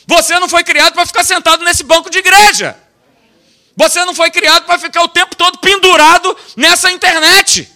[0.05, 2.75] Você não foi criado para ficar sentado nesse banco de igreja.
[3.75, 7.71] Você não foi criado para ficar o tempo todo pendurado nessa internet.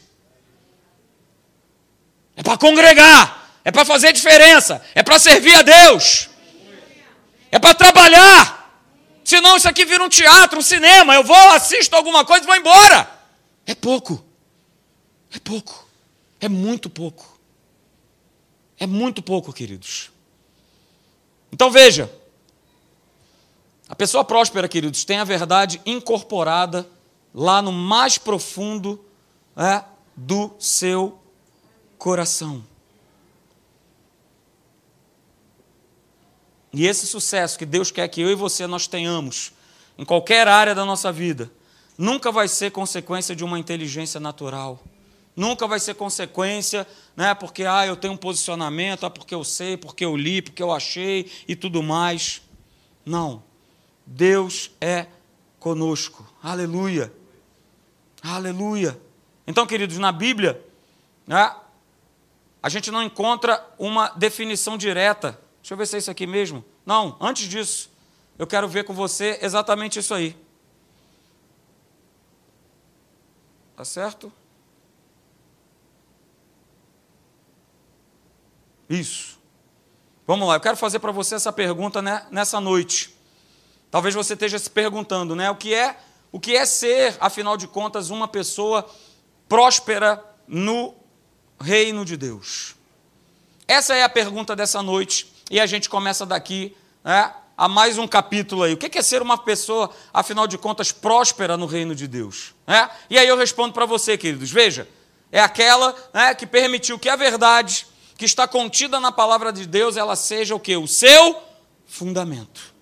[2.36, 6.30] É para congregar, é para fazer diferença, é para servir a Deus,
[7.52, 8.63] é para trabalhar.
[9.24, 11.16] Senão isso aqui vira um teatro, um cinema.
[11.16, 13.10] Eu vou, assisto alguma coisa e vou embora.
[13.66, 14.24] É pouco.
[15.34, 15.88] É pouco.
[16.40, 17.40] É muito pouco.
[18.78, 20.12] É muito pouco, queridos.
[21.52, 22.12] Então veja.
[23.88, 26.88] A pessoa próspera, queridos, tem a verdade incorporada
[27.34, 29.04] lá no mais profundo
[29.56, 29.84] é,
[30.16, 31.20] do seu
[31.98, 32.64] coração.
[36.74, 39.54] E esse sucesso que Deus quer que eu e você nós tenhamos
[39.98, 41.52] em qualquer área da nossa vida,
[41.96, 44.84] nunca vai ser consequência de uma inteligência natural.
[45.36, 49.78] Nunca vai ser consequência, né, porque ah, eu tenho um posicionamento, ah, porque eu sei,
[49.78, 52.42] porque eu li, porque eu achei e tudo mais.
[53.06, 53.44] Não.
[54.06, 55.08] Deus é
[55.60, 56.28] conosco.
[56.42, 57.12] Aleluia.
[58.22, 59.00] Aleluia.
[59.46, 60.64] Então, queridos, na Bíblia,
[61.26, 61.56] né,
[62.62, 66.62] a gente não encontra uma definição direta Deixa eu ver se é isso aqui mesmo.
[66.86, 67.90] Não, antes disso,
[68.38, 70.36] eu quero ver com você exatamente isso aí.
[73.74, 74.30] Tá certo?
[78.90, 79.40] Isso.
[80.28, 83.16] Vamos lá, eu quero fazer para você essa pergunta né, nessa noite.
[83.90, 85.50] Talvez você esteja se perguntando, né?
[85.50, 85.98] O que é,
[86.30, 88.86] o que é ser, afinal de contas, uma pessoa
[89.48, 90.94] próspera no
[91.58, 92.76] reino de Deus?
[93.66, 98.08] Essa é a pergunta dessa noite e a gente começa daqui né, a mais um
[98.08, 98.74] capítulo aí.
[98.74, 102.54] O que é ser uma pessoa, afinal de contas, próspera no reino de Deus?
[102.66, 102.90] Né?
[103.10, 104.52] E aí eu respondo para você, queridos.
[104.52, 104.88] Veja,
[105.32, 109.98] é aquela né, que permitiu que a verdade que está contida na palavra de Deus,
[109.98, 110.76] ela seja o que?
[110.78, 111.42] O seu
[111.86, 112.74] fundamento.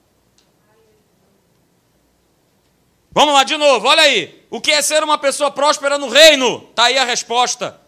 [3.11, 4.45] Vamos lá de novo, olha aí.
[4.49, 6.67] O que é ser uma pessoa próspera no reino?
[6.69, 7.79] Está aí a resposta.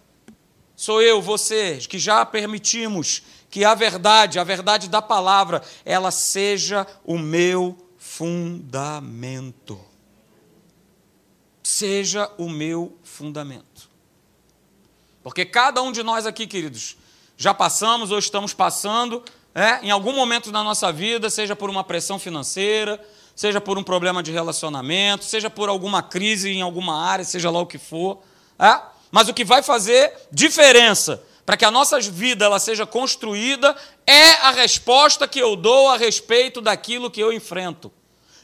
[0.76, 6.88] Sou eu, você, que já permitimos que a verdade, a verdade da palavra, ela seja
[7.06, 9.80] o meu fundamento.
[11.62, 13.88] Seja o meu fundamento.
[15.22, 16.98] Porque cada um de nós aqui, queridos,
[17.38, 21.84] já passamos ou estamos passando, é, em algum momento da nossa vida, seja por uma
[21.84, 23.00] pressão financeira,
[23.36, 27.60] seja por um problema de relacionamento, seja por alguma crise em alguma área, seja lá
[27.60, 28.18] o que for.
[28.58, 28.82] É?
[29.12, 33.76] Mas o que vai fazer diferença para que a nossa vida ela seja construída,
[34.08, 37.92] é a resposta que eu dou a respeito daquilo que eu enfrento.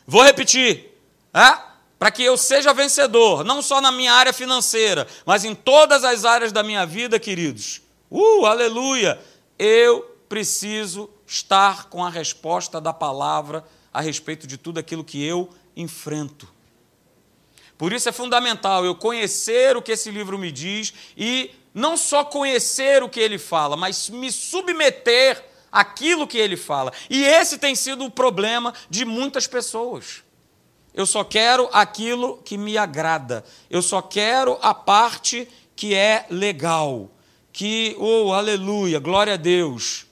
[0.05, 0.91] Vou repetir,
[1.33, 1.69] é?
[1.99, 6.23] para que eu seja vencedor, não só na minha área financeira, mas em todas as
[6.23, 7.81] áreas da minha vida, queridos.
[8.09, 9.19] Uh, aleluia!
[9.57, 15.49] Eu preciso estar com a resposta da palavra a respeito de tudo aquilo que eu
[15.75, 16.47] enfrento.
[17.77, 22.23] Por isso é fundamental eu conhecer o que esse livro me diz e não só
[22.23, 26.91] conhecer o que ele fala, mas me submeter àquilo que ele fala.
[27.09, 30.23] E esse tem sido o problema de muitas pessoas.
[30.93, 33.43] Eu só quero aquilo que me agrada.
[33.69, 37.09] Eu só quero a parte que é legal.
[37.53, 40.05] Que, oh, aleluia, glória a Deus.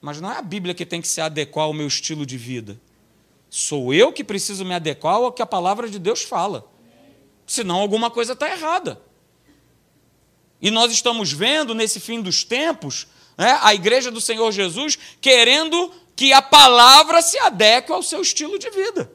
[0.00, 2.80] Mas não é a Bíblia que tem que se adequar ao meu estilo de vida.
[3.50, 6.66] Sou eu que preciso me adequar ao que a palavra de Deus fala.
[7.46, 9.00] Senão alguma coisa está errada.
[10.64, 15.92] E nós estamos vendo nesse fim dos tempos né, a igreja do Senhor Jesus querendo
[16.16, 19.12] que a palavra se adeque ao seu estilo de vida.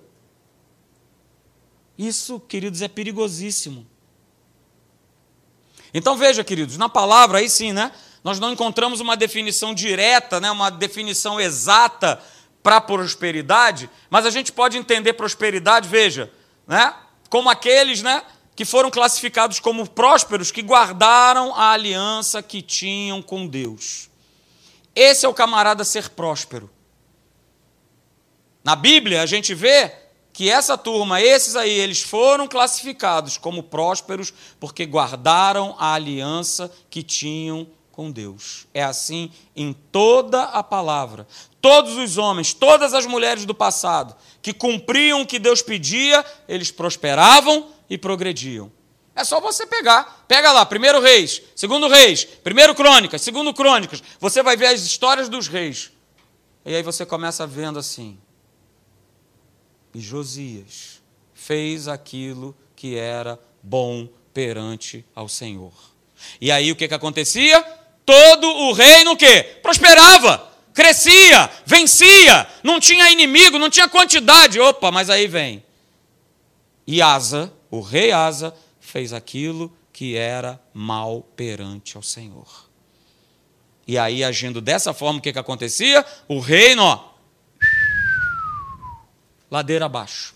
[1.98, 3.88] Isso, queridos, é perigosíssimo.
[5.92, 7.92] Então veja, queridos, na palavra aí sim, né?
[8.24, 12.22] Nós não encontramos uma definição direta, né, uma definição exata
[12.62, 16.32] para prosperidade, mas a gente pode entender prosperidade, veja,
[16.68, 16.94] né?
[17.28, 18.22] como aqueles, né,
[18.60, 24.10] que foram classificados como prósperos, que guardaram a aliança que tinham com Deus.
[24.94, 26.70] Esse é o camarada ser próspero.
[28.62, 29.94] Na Bíblia, a gente vê
[30.34, 37.02] que essa turma, esses aí, eles foram classificados como prósperos porque guardaram a aliança que
[37.02, 38.68] tinham com Deus.
[38.74, 41.26] É assim em toda a palavra.
[41.62, 46.72] Todos os homens, todas as mulheres do passado que cumpriam o que Deus pedia, eles
[46.72, 48.72] prosperavam e progrediam.
[49.16, 50.26] É só você pegar.
[50.28, 54.02] Pega lá, primeiro reis, segundo reis, primeiro crônicas, segundo crônicas.
[54.20, 55.92] Você vai ver as histórias dos reis.
[56.66, 58.18] E aí você começa vendo assim.
[59.94, 61.02] E Josias
[61.34, 65.74] fez aquilo que era bom perante ao Senhor.
[66.40, 67.62] E aí o que, que acontecia?
[68.06, 69.60] Todo o reino o quê?
[69.62, 70.50] Prosperava
[70.80, 74.62] crescia, vencia, não tinha inimigo, não tinha quantidade.
[74.62, 75.62] Opa, mas aí vem.
[76.88, 82.70] E Asa, o rei Asa, fez aquilo que era mal perante ao Senhor.
[83.88, 86.06] E aí, agindo dessa forma, o que, que acontecia?
[86.28, 87.10] O reino, ó,
[89.50, 90.36] ladeira abaixo.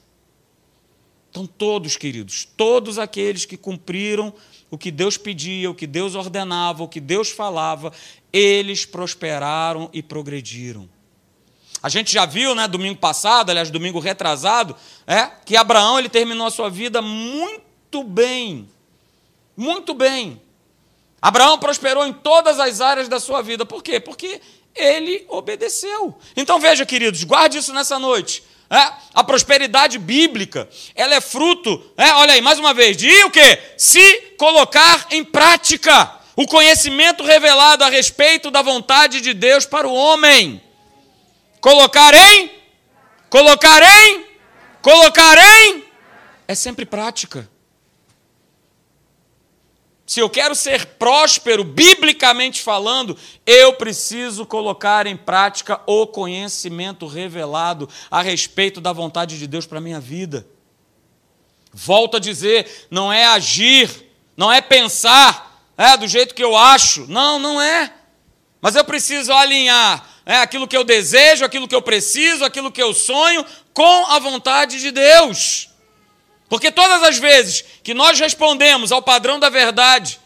[1.29, 4.33] Então, todos, queridos, todos aqueles que cumpriram
[4.69, 7.93] o que Deus pedia, o que Deus ordenava, o que Deus falava,
[8.31, 10.89] eles prosperaram e progrediram.
[11.83, 14.73] A gente já viu, né, domingo passado, aliás, domingo retrasado,
[15.05, 18.69] é, que Abraão ele terminou a sua vida muito bem.
[19.57, 20.41] Muito bem.
[21.21, 23.65] Abraão prosperou em todas as áreas da sua vida.
[23.65, 23.99] Por quê?
[23.99, 24.39] Porque
[24.73, 26.17] ele obedeceu.
[26.37, 28.43] Então veja, queridos, guarde isso nessa noite.
[28.69, 33.29] É, a prosperidade bíblica, ela é fruto, é, olha aí, mais uma vez, de o
[33.29, 33.59] quê?
[33.77, 39.93] Se colocar em prática o conhecimento revelado a respeito da vontade de Deus para o
[39.93, 40.61] homem.
[41.63, 42.51] Colocar em,
[43.29, 44.25] colocar em,
[44.81, 45.85] colocar em,
[46.45, 47.49] é sempre prática.
[50.05, 57.87] Se eu quero ser próspero, biblicamente falando, eu preciso colocar em prática o conhecimento revelado
[58.11, 60.45] a respeito da vontade de Deus para a minha vida.
[61.71, 67.07] Volto a dizer, não é agir, não é pensar, é, do jeito que eu acho.
[67.07, 68.02] Não, não é.
[68.63, 72.81] Mas eu preciso alinhar é, aquilo que eu desejo, aquilo que eu preciso, aquilo que
[72.81, 75.67] eu sonho, com a vontade de Deus.
[76.47, 80.17] Porque todas as vezes que nós respondemos ao padrão da verdade,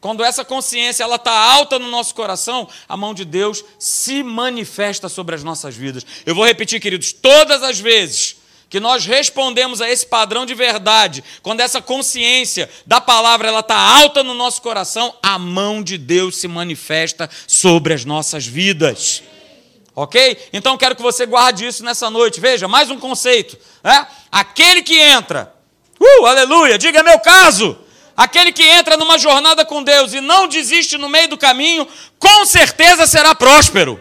[0.00, 5.06] quando essa consciência ela está alta no nosso coração, a mão de Deus se manifesta
[5.06, 6.06] sobre as nossas vidas.
[6.24, 8.36] Eu vou repetir, queridos, todas as vezes
[8.72, 13.76] que nós respondemos a esse padrão de verdade, quando essa consciência da palavra ela está
[13.76, 19.22] alta no nosso coração, a mão de Deus se manifesta sobre as nossas vidas.
[19.94, 20.48] Ok?
[20.54, 22.40] Então quero que você guarde isso nessa noite.
[22.40, 23.58] Veja, mais um conceito.
[23.84, 24.06] É?
[24.30, 25.54] Aquele que entra,
[26.00, 27.76] uh, aleluia, diga é meu caso.
[28.16, 31.86] Aquele que entra numa jornada com Deus e não desiste no meio do caminho,
[32.18, 34.00] com certeza será próspero.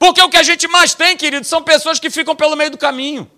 [0.00, 2.78] Porque o que a gente mais tem, querido, são pessoas que ficam pelo meio do
[2.78, 3.30] caminho.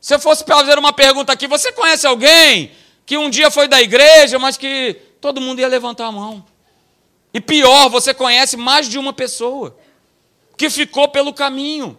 [0.00, 2.72] Se eu fosse fazer uma pergunta aqui, você conhece alguém
[3.06, 6.44] que um dia foi da igreja, mas que todo mundo ia levantar a mão?
[7.32, 9.78] E pior, você conhece mais de uma pessoa
[10.56, 11.96] que ficou pelo caminho.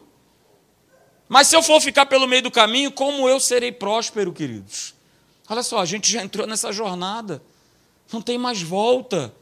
[1.30, 4.94] Mas se eu for ficar pelo meio do caminho, como eu serei próspero, queridos?
[5.50, 7.42] Olha só, a gente já entrou nessa jornada.
[8.12, 9.34] Não tem mais volta.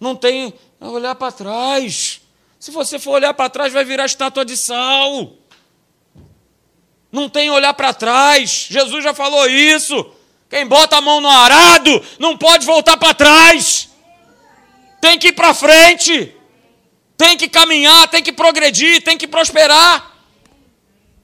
[0.00, 2.21] Não tem olhar para trás.
[2.62, 5.32] Se você for olhar para trás, vai virar estátua de sal.
[7.10, 8.68] Não tem olhar para trás.
[8.70, 10.12] Jesus já falou isso.
[10.48, 13.90] Quem bota a mão no arado não pode voltar para trás.
[15.00, 16.36] Tem que ir para frente.
[17.16, 20.14] Tem que caminhar, tem que progredir, tem que prosperar.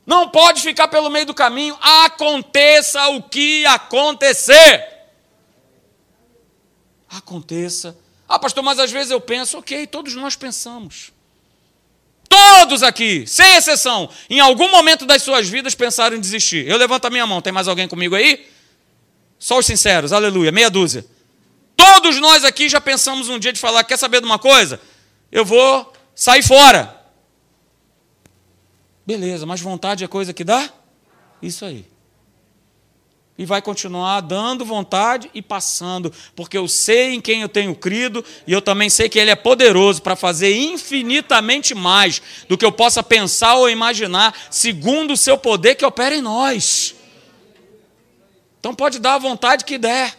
[0.04, 1.78] Não pode ficar pelo meio do caminho.
[1.80, 4.88] Aconteça o que acontecer.
[7.08, 7.96] Aconteça.
[8.28, 11.16] Ah, pastor, mas às vezes eu penso, ok, todos nós pensamos.
[12.28, 16.66] Todos aqui, sem exceção, em algum momento das suas vidas pensaram em desistir.
[16.68, 18.46] Eu levanto a minha mão, tem mais alguém comigo aí?
[19.38, 21.04] Só os sinceros, aleluia, meia dúzia.
[21.76, 24.80] Todos nós aqui já pensamos um dia de falar: quer saber de uma coisa?
[25.30, 26.96] Eu vou sair fora.
[29.06, 30.68] Beleza, mas vontade é coisa que dá?
[31.40, 31.86] Isso aí
[33.38, 38.24] e vai continuar dando vontade e passando, porque eu sei em quem eu tenho crido
[38.44, 42.72] e eu também sei que Ele é poderoso para fazer infinitamente mais do que eu
[42.72, 46.96] possa pensar ou imaginar, segundo o seu poder que opera em nós.
[48.58, 50.18] Então pode dar a vontade que der,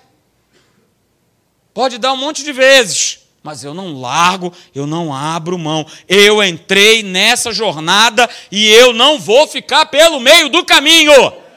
[1.74, 5.86] pode dar um monte de vezes, mas eu não largo, eu não abro mão.
[6.08, 11.49] Eu entrei nessa jornada e eu não vou ficar pelo meio do caminho.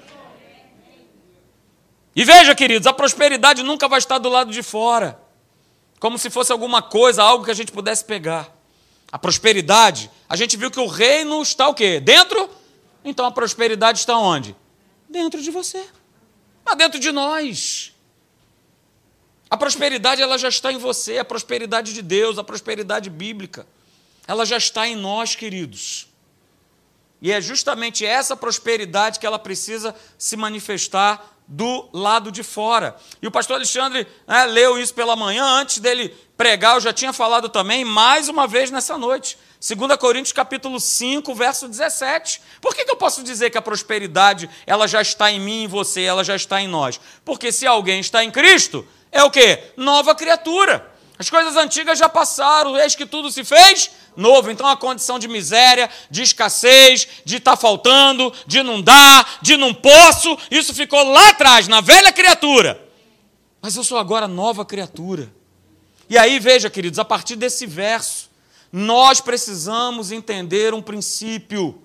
[2.15, 5.19] E veja, queridos, a prosperidade nunca vai estar do lado de fora,
[5.99, 8.55] como se fosse alguma coisa, algo que a gente pudesse pegar.
[9.11, 12.01] A prosperidade, a gente viu que o reino está o quê?
[12.01, 12.51] Dentro?
[13.05, 14.55] Então a prosperidade está onde?
[15.09, 15.85] Dentro de você.
[16.65, 17.93] Mas dentro de nós.
[19.51, 23.67] A prosperidade ela já está em você, a prosperidade de Deus, a prosperidade bíblica.
[24.27, 26.09] Ela já está em nós, queridos.
[27.21, 32.97] E é justamente essa prosperidade que ela precisa se manifestar do lado de fora.
[33.21, 37.13] E o pastor Alexandre né, leu isso pela manhã, antes dele pregar, eu já tinha
[37.13, 39.39] falado também, mais uma vez nessa noite.
[39.61, 42.41] 2 Coríntios capítulo 5, verso 17.
[42.61, 45.65] Por que, que eu posso dizer que a prosperidade ela já está em mim e
[45.65, 46.99] em você, ela já está em nós?
[47.23, 49.59] Porque se alguém está em Cristo, é o que?
[49.77, 50.91] Nova criatura.
[51.23, 54.51] As coisas antigas já passaram, eis que tudo se fez novo.
[54.51, 59.57] Então a condição de miséria, de escassez, de estar tá faltando, de não dar, de
[59.57, 62.89] não posso, isso ficou lá atrás, na velha criatura.
[63.61, 65.33] Mas eu sou agora nova criatura.
[66.11, 68.29] E aí, veja, queridos, a partir desse verso,
[68.73, 71.81] nós precisamos entender um princípio.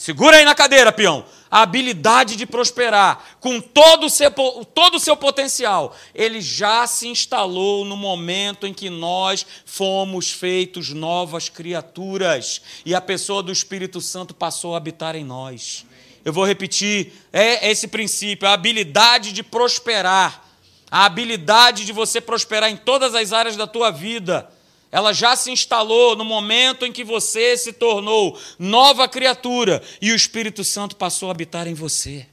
[0.00, 5.00] Segura aí na cadeira, peão a habilidade de prosperar, com todo o, seu, todo o
[5.00, 12.62] seu potencial, ele já se instalou no momento em que nós fomos feitos novas criaturas
[12.86, 15.84] e a pessoa do Espírito Santo passou a habitar em nós.
[16.24, 20.44] Eu vou repetir, é esse princípio, a habilidade de prosperar,
[20.88, 24.48] a habilidade de você prosperar em todas as áreas da tua vida
[24.92, 30.16] ela já se instalou no momento em que você se tornou nova criatura e o
[30.16, 32.26] Espírito Santo passou a habitar em você.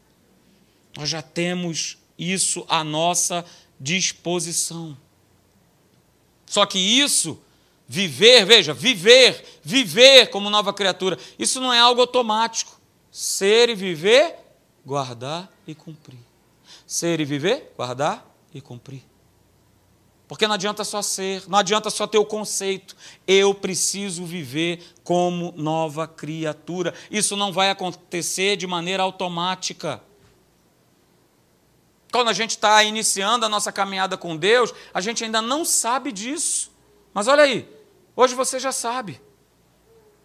[0.95, 3.45] Nós já temos isso à nossa
[3.79, 4.97] disposição.
[6.47, 7.39] Só que isso,
[7.87, 12.79] viver, veja, viver, viver como nova criatura, isso não é algo automático.
[13.11, 14.35] Ser e viver,
[14.83, 16.19] guardar e cumprir.
[16.87, 19.03] Ser e viver, guardar e cumprir.
[20.27, 22.95] Porque não adianta só ser, não adianta só ter o conceito.
[23.25, 26.93] Eu preciso viver como nova criatura.
[27.09, 30.01] Isso não vai acontecer de maneira automática.
[32.11, 36.11] Quando a gente está iniciando a nossa caminhada com Deus, a gente ainda não sabe
[36.11, 36.71] disso.
[37.13, 37.69] Mas olha aí,
[38.15, 39.21] hoje você já sabe.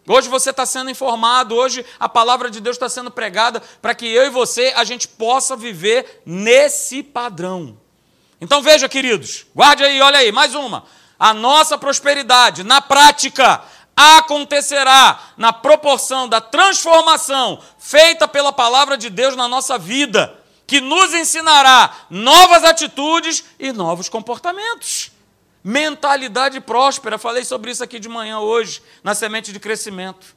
[0.06, 4.06] Hoje você está sendo informado, hoje a palavra de Deus está sendo pregada para que
[4.06, 7.78] eu e você a gente possa viver nesse padrão.
[8.42, 10.82] Então veja, queridos, guarde aí, olha aí, mais uma.
[11.16, 13.62] A nossa prosperidade, na prática,
[13.96, 21.14] acontecerá na proporção da transformação feita pela palavra de Deus na nossa vida, que nos
[21.14, 25.12] ensinará novas atitudes e novos comportamentos.
[25.62, 30.34] Mentalidade próspera, falei sobre isso aqui de manhã hoje, na semente de crescimento.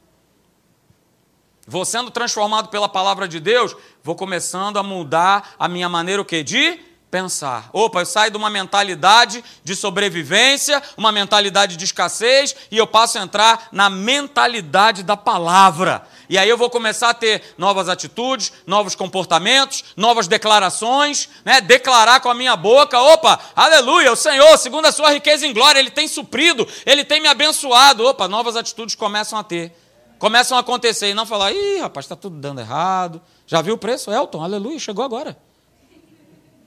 [1.66, 6.26] Vou sendo transformado pela palavra de Deus, vou começando a mudar a minha maneira o
[6.26, 7.70] que de pensar.
[7.72, 13.18] Opa, eu saio de uma mentalidade de sobrevivência, uma mentalidade de escassez, e eu passo
[13.18, 16.06] a entrar na mentalidade da palavra.
[16.28, 21.62] E aí eu vou começar a ter novas atitudes, novos comportamentos, novas declarações, né?
[21.62, 25.80] Declarar com a minha boca, opa, aleluia, o Senhor, segundo a sua riqueza em glória,
[25.80, 28.06] Ele tem suprido, Ele tem me abençoado.
[28.06, 29.74] Opa, novas atitudes começam a ter.
[30.20, 33.22] Começam a acontecer e não falar, ih, rapaz, está tudo dando errado.
[33.48, 34.12] Já viu o preço?
[34.12, 35.45] Elton, aleluia, chegou agora.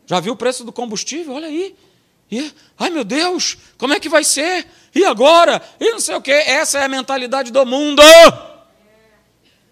[0.09, 1.35] Já viu o preço do combustível?
[1.35, 1.77] Olha aí.
[2.31, 4.67] E, ai meu Deus, como é que vai ser?
[4.95, 5.63] E agora?
[5.79, 6.33] E não sei o quê.
[6.33, 8.03] Essa é a mentalidade do mundo.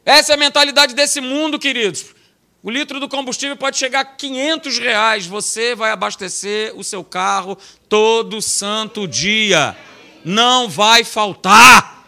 [0.05, 2.15] Essa é a mentalidade desse mundo, queridos.
[2.63, 5.27] O litro do combustível pode chegar a 500 reais.
[5.27, 7.57] Você vai abastecer o seu carro
[7.89, 9.75] todo santo dia.
[10.23, 12.07] Não vai faltar.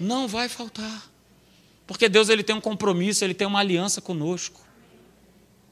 [0.00, 1.10] Não vai faltar.
[1.86, 4.60] Porque Deus ele tem um compromisso, ele tem uma aliança conosco.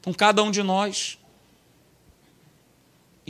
[0.01, 1.17] Com cada um de nós.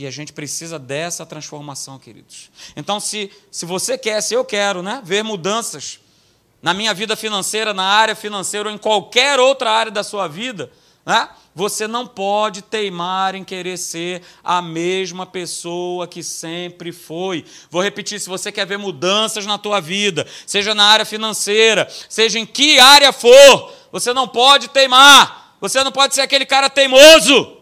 [0.02, 2.50] E a gente precisa dessa transformação, queridos.
[2.74, 6.00] Então, se, se você quer, se eu quero, né, ver mudanças
[6.60, 10.72] na minha vida financeira, na área financeira ou em qualquer outra área da sua vida,
[11.06, 17.44] né, você não pode teimar em querer ser a mesma pessoa que sempre foi.
[17.70, 22.40] Vou repetir, se você quer ver mudanças na tua vida, seja na área financeira, seja
[22.40, 25.56] em que área for, você não pode teimar.
[25.60, 27.61] Você não pode ser aquele cara teimoso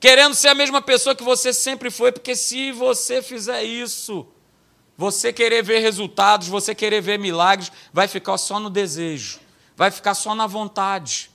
[0.00, 4.26] querendo ser a mesma pessoa que você sempre foi, porque se você fizer isso,
[4.96, 9.38] você querer ver resultados, você querer ver milagres, vai ficar só no desejo,
[9.76, 11.30] vai ficar só na vontade.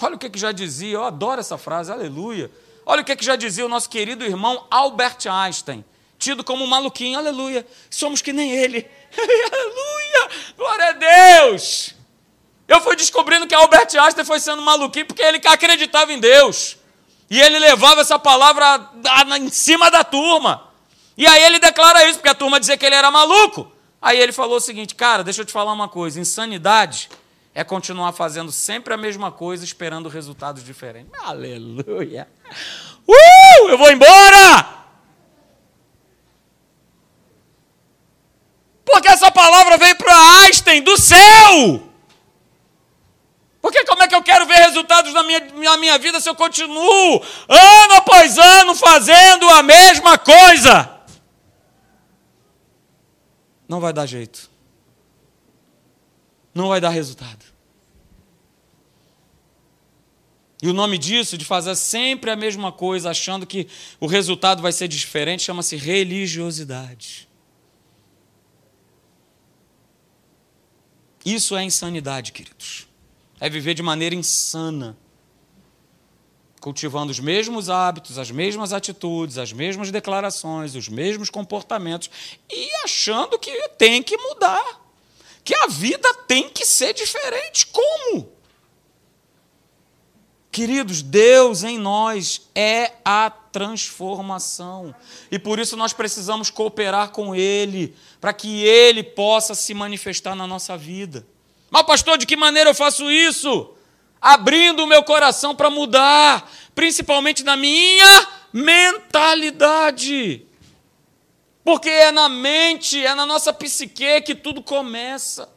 [0.00, 2.50] Olha o que, que já dizia, eu adoro essa frase, aleluia.
[2.86, 5.84] Olha o que, que já dizia o nosso querido irmão Albert Einstein,
[6.18, 7.66] tido como um maluquinho, aleluia.
[7.90, 8.88] Somos que nem ele,
[9.52, 11.94] aleluia, glória a Deus.
[12.66, 16.77] Eu fui descobrindo que Albert Einstein foi sendo maluquinho porque ele acreditava em Deus.
[17.30, 18.90] E ele levava essa palavra
[19.38, 20.68] em cima da turma.
[21.16, 23.70] E aí ele declara isso, porque a turma dizia que ele era maluco.
[24.00, 27.10] Aí ele falou o seguinte, cara, deixa eu te falar uma coisa: insanidade
[27.54, 31.12] é continuar fazendo sempre a mesma coisa, esperando resultados diferentes.
[31.20, 32.28] Aleluia!
[33.06, 33.68] Uh!
[33.68, 34.78] Eu vou embora!
[38.84, 41.87] Porque essa palavra veio para Einstein do céu.
[43.68, 46.34] Porque como é que eu quero ver resultados na minha, na minha vida se eu
[46.34, 50.90] continuo ano após ano fazendo a mesma coisa?
[53.68, 54.50] Não vai dar jeito.
[56.54, 57.44] Não vai dar resultado.
[60.62, 63.68] E o nome disso, de fazer sempre a mesma coisa, achando que
[64.00, 67.28] o resultado vai ser diferente, chama-se religiosidade.
[71.22, 72.87] Isso é insanidade, queridos.
[73.40, 74.96] É viver de maneira insana,
[76.60, 82.10] cultivando os mesmos hábitos, as mesmas atitudes, as mesmas declarações, os mesmos comportamentos
[82.50, 84.80] e achando que tem que mudar,
[85.44, 87.66] que a vida tem que ser diferente.
[87.66, 88.38] Como?
[90.50, 94.94] Queridos, Deus em nós é a transformação.
[95.30, 100.46] E por isso nós precisamos cooperar com Ele, para que Ele possa se manifestar na
[100.46, 101.24] nossa vida.
[101.70, 103.74] Mas, pastor, de que maneira eu faço isso?
[104.20, 110.44] Abrindo o meu coração para mudar, principalmente na minha mentalidade.
[111.62, 115.48] Porque é na mente, é na nossa psique que tudo começa.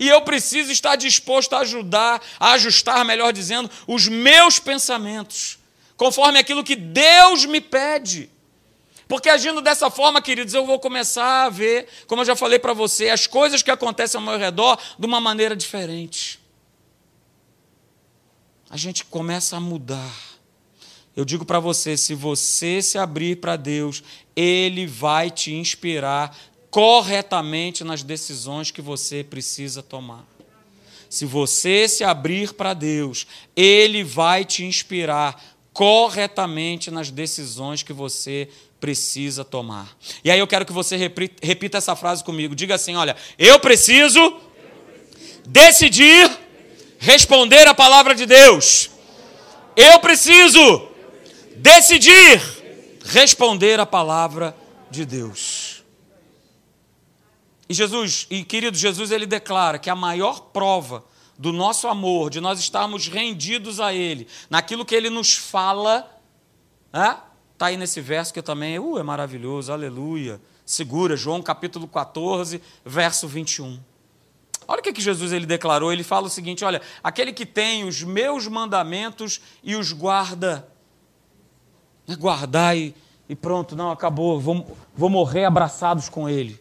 [0.00, 5.60] E eu preciso estar disposto a ajudar, a ajustar, melhor dizendo, os meus pensamentos,
[5.96, 8.28] conforme aquilo que Deus me pede.
[9.12, 12.72] Porque agindo dessa forma, queridos, eu vou começar a ver, como eu já falei para
[12.72, 16.40] você, as coisas que acontecem ao meu redor de uma maneira diferente.
[18.70, 20.16] A gente começa a mudar.
[21.14, 24.02] Eu digo para você, se você se abrir para Deus,
[24.34, 26.34] Ele vai te inspirar
[26.70, 30.24] corretamente nas decisões que você precisa tomar.
[31.10, 35.38] Se você se abrir para Deus, Ele vai te inspirar
[35.70, 38.71] corretamente nas decisões que você precisa
[39.44, 39.96] tomar.
[40.24, 42.54] E aí eu quero que você repita essa frase comigo.
[42.54, 44.40] Diga assim: olha, eu preciso
[45.46, 46.30] decidir
[46.98, 48.90] responder a palavra de Deus.
[49.76, 50.88] Eu preciso
[51.56, 52.40] decidir
[53.04, 54.56] responder a palavra
[54.90, 55.82] de Deus.
[57.68, 61.04] E Jesus, e querido, Jesus ele declara que a maior prova
[61.38, 66.08] do nosso amor, de nós estarmos rendidos a Ele, naquilo que Ele nos fala,
[67.62, 70.40] está aí nesse verso que também uh, é maravilhoso, aleluia.
[70.66, 73.78] Segura, João capítulo 14, verso 21.
[74.66, 77.84] Olha o que, que Jesus ele declarou, ele fala o seguinte: olha, aquele que tem
[77.84, 80.68] os meus mandamentos e os guarda,
[82.08, 82.96] é guardar e,
[83.28, 86.60] e pronto, não, acabou, vou, vou morrer abraçados com ele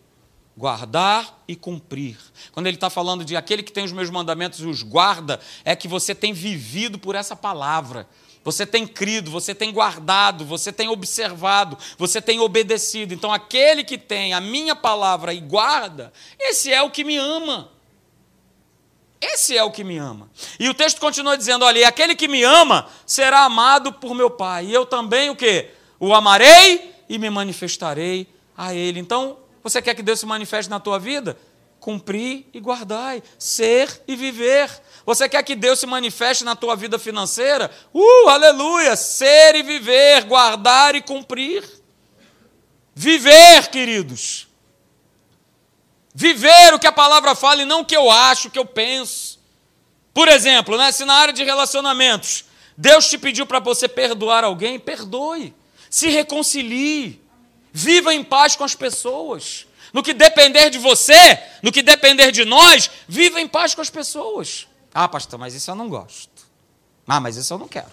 [0.55, 2.17] guardar e cumprir.
[2.51, 5.75] Quando ele está falando de aquele que tem os meus mandamentos e os guarda, é
[5.75, 8.07] que você tem vivido por essa palavra.
[8.43, 13.13] Você tem crido, você tem guardado, você tem observado, você tem obedecido.
[13.13, 17.71] Então, aquele que tem a minha palavra e guarda, esse é o que me ama.
[19.21, 20.27] Esse é o que me ama.
[20.59, 24.65] E o texto continua dizendo: olha, aquele que me ama será amado por meu Pai.
[24.65, 25.69] E eu também o quê?
[25.99, 28.27] O amarei e me manifestarei
[28.57, 28.99] a ele.
[28.99, 31.37] Então, você quer que Deus se manifeste na tua vida?
[31.81, 34.69] Cumprir e guardai, ser e viver.
[35.05, 37.69] Você quer que Deus se manifeste na tua vida financeira?
[37.93, 38.95] Uh, aleluia!
[38.95, 41.67] Ser e viver, guardar e cumprir.
[42.95, 44.47] Viver, queridos.
[46.13, 48.65] Viver o que a palavra fala e não o que eu acho, o que eu
[48.65, 49.39] penso.
[50.13, 52.45] Por exemplo, né, se na área de relacionamentos
[52.77, 55.53] Deus te pediu para você perdoar alguém, perdoe.
[55.89, 57.21] Se reconcilie.
[57.73, 59.65] Viva em paz com as pessoas.
[59.93, 63.89] No que depender de você, no que depender de nós, viva em paz com as
[63.89, 64.67] pessoas.
[64.93, 66.29] Ah, pastor, mas isso eu não gosto.
[67.07, 67.91] Ah, mas isso eu não quero.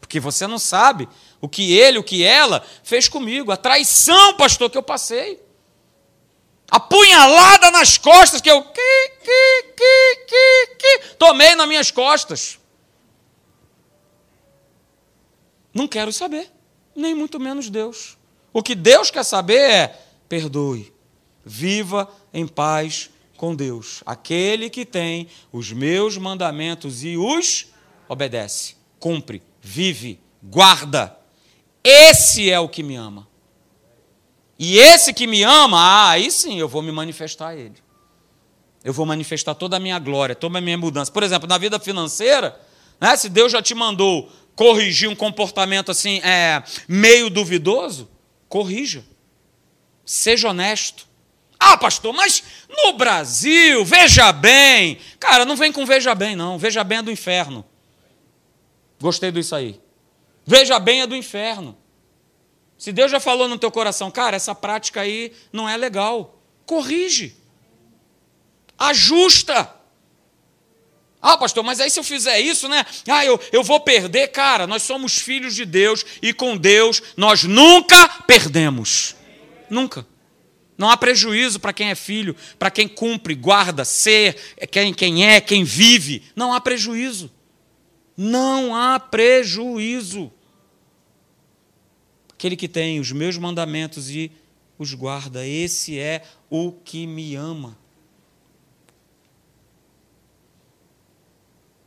[0.00, 1.08] Porque você não sabe
[1.40, 3.52] o que ele, o que ela fez comigo.
[3.52, 5.42] A traição, pastor, que eu passei.
[6.70, 12.58] A punhalada nas costas que eu que, que, que, que, que, tomei nas minhas costas.
[15.72, 16.50] Não quero saber,
[16.94, 18.18] nem muito menos Deus.
[18.52, 19.98] O que Deus quer saber é:
[20.28, 20.92] perdoe,
[21.48, 24.02] viva em paz com Deus.
[24.04, 27.68] Aquele que tem os meus mandamentos e os
[28.08, 31.16] obedece, cumpre, vive, guarda.
[31.82, 33.26] Esse é o que me ama.
[34.58, 37.76] E esse que me ama, ah, aí sim eu vou me manifestar a ele.
[38.84, 41.10] eu vou manifestar toda a minha glória, toda a minha mudança.
[41.10, 42.58] Por exemplo, na vida financeira,
[43.00, 48.10] né, se Deus já te mandou corrigir um comportamento assim, é, meio duvidoso,
[48.48, 49.04] corrija.
[50.04, 51.07] Seja honesto.
[51.58, 54.98] Ah, pastor, mas no Brasil, veja bem.
[55.18, 56.56] Cara, não vem com veja bem, não.
[56.56, 57.64] Veja bem é do inferno.
[59.00, 59.80] Gostei disso aí.
[60.46, 61.76] Veja bem é do inferno.
[62.78, 67.36] Se Deus já falou no teu coração, cara, essa prática aí não é legal, corrige.
[68.78, 69.74] Ajusta.
[71.20, 72.86] Ah, pastor, mas aí se eu fizer isso, né?
[73.08, 74.28] Ah, eu, eu vou perder.
[74.28, 79.16] Cara, nós somos filhos de Deus e com Deus nós nunca perdemos.
[79.68, 80.06] Nunca.
[80.78, 85.40] Não há prejuízo para quem é filho, para quem cumpre, guarda, ser, quem, quem é,
[85.40, 86.22] quem vive.
[86.36, 87.28] Não há prejuízo.
[88.16, 90.32] Não há prejuízo.
[92.32, 94.30] Aquele que tem os meus mandamentos e
[94.78, 97.76] os guarda, esse é o que me ama.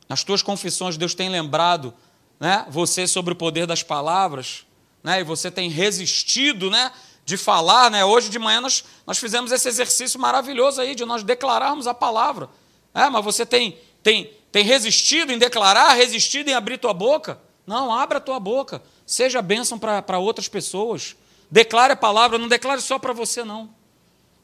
[0.06, 1.94] Nas tuas confissões, Deus tem lembrado
[2.38, 4.66] né, você sobre o poder das palavras,
[5.02, 6.92] né, e você tem resistido né,
[7.24, 7.90] de falar.
[7.90, 11.94] Né, hoje de manhã nós, nós fizemos esse exercício maravilhoso aí de nós declararmos a
[11.94, 12.48] palavra.
[12.94, 17.40] É, mas você tem, tem, tem resistido em declarar, resistido em abrir tua boca?
[17.66, 18.82] Não, abra tua boca.
[19.06, 21.16] Seja bênção para outras pessoas.
[21.50, 23.70] Declare a palavra, não declare só para você, não.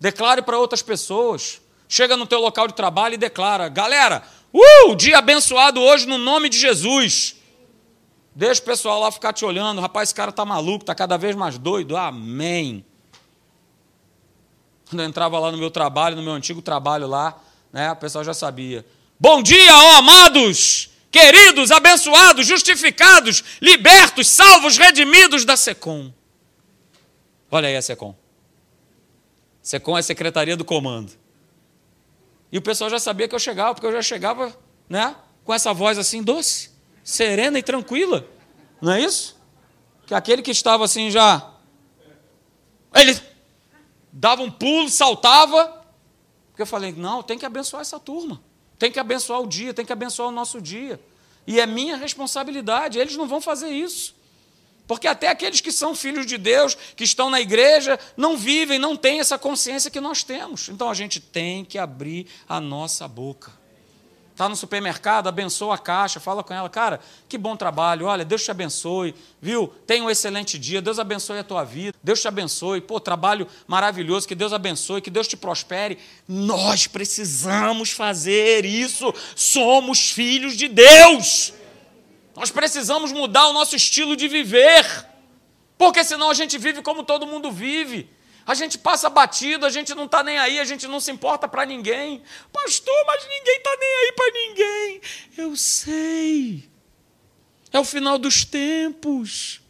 [0.00, 1.60] Declare para outras pessoas.
[1.88, 4.22] Chega no teu local de trabalho e declara: galera,
[4.52, 7.36] uh, dia abençoado hoje no nome de Jesus.
[8.38, 9.80] Deixa o pessoal lá ficar te olhando.
[9.80, 11.96] Rapaz, esse cara está maluco, está cada vez mais doido.
[11.96, 12.86] Amém.
[14.88, 17.36] Quando eu entrava lá no meu trabalho, no meu antigo trabalho lá,
[17.72, 18.86] né, o pessoal já sabia.
[19.18, 26.12] Bom dia, ó amados, queridos, abençoados, justificados, libertos, salvos, redimidos da SECOM.
[27.50, 28.14] Olha aí a SECOM.
[29.60, 31.10] SECOM é a Secretaria do Comando.
[32.52, 34.56] E o pessoal já sabia que eu chegava, porque eu já chegava
[34.88, 36.77] né, com essa voz assim doce,
[37.08, 38.28] serena e tranquila.
[38.82, 39.34] Não é isso?
[40.06, 41.50] Que aquele que estava assim já.
[42.94, 43.18] Ele
[44.12, 45.86] dava um pulo, saltava.
[46.50, 48.42] Porque eu falei: não, tem que abençoar essa turma.
[48.78, 51.00] Tem que abençoar o dia, tem que abençoar o nosso dia.
[51.46, 52.98] E é minha responsabilidade.
[52.98, 54.14] Eles não vão fazer isso.
[54.86, 58.94] Porque até aqueles que são filhos de Deus, que estão na igreja, não vivem, não
[58.94, 60.68] têm essa consciência que nós temos.
[60.68, 63.57] Então a gente tem que abrir a nossa boca.
[64.38, 68.44] Está no supermercado, abençoa a caixa, fala com ela, cara, que bom trabalho, olha, Deus
[68.44, 69.12] te abençoe,
[69.42, 69.66] viu?
[69.84, 74.28] Tenha um excelente dia, Deus abençoe a tua vida, Deus te abençoe, pô, trabalho maravilhoso,
[74.28, 75.98] que Deus abençoe, que Deus te prospere.
[76.28, 81.52] Nós precisamos fazer isso, somos filhos de Deus.
[82.36, 84.86] Nós precisamos mudar o nosso estilo de viver,
[85.76, 88.08] porque senão a gente vive como todo mundo vive.
[88.48, 91.46] A gente passa batido, a gente não está nem aí, a gente não se importa
[91.46, 92.22] para ninguém.
[92.50, 95.00] Pastor, mas ninguém está nem aí para ninguém.
[95.36, 96.66] Eu sei.
[97.70, 99.60] É o final dos tempos.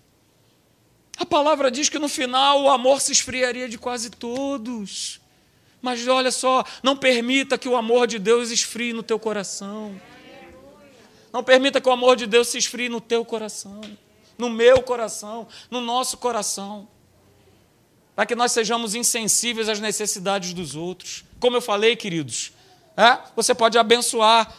[1.19, 5.21] A palavra diz que no final o amor se esfriaria de quase todos.
[5.83, 10.01] Mas olha só, não permita que o amor de Deus esfrie no teu coração.
[11.33, 13.81] Não permita que o amor de Deus se esfrie no teu coração,
[14.39, 16.89] no meu coração, no nosso coração.
[18.19, 21.25] Para que nós sejamos insensíveis às necessidades dos outros.
[21.39, 22.51] Como eu falei, queridos,
[22.97, 23.17] é?
[23.37, 24.53] você pode abençoar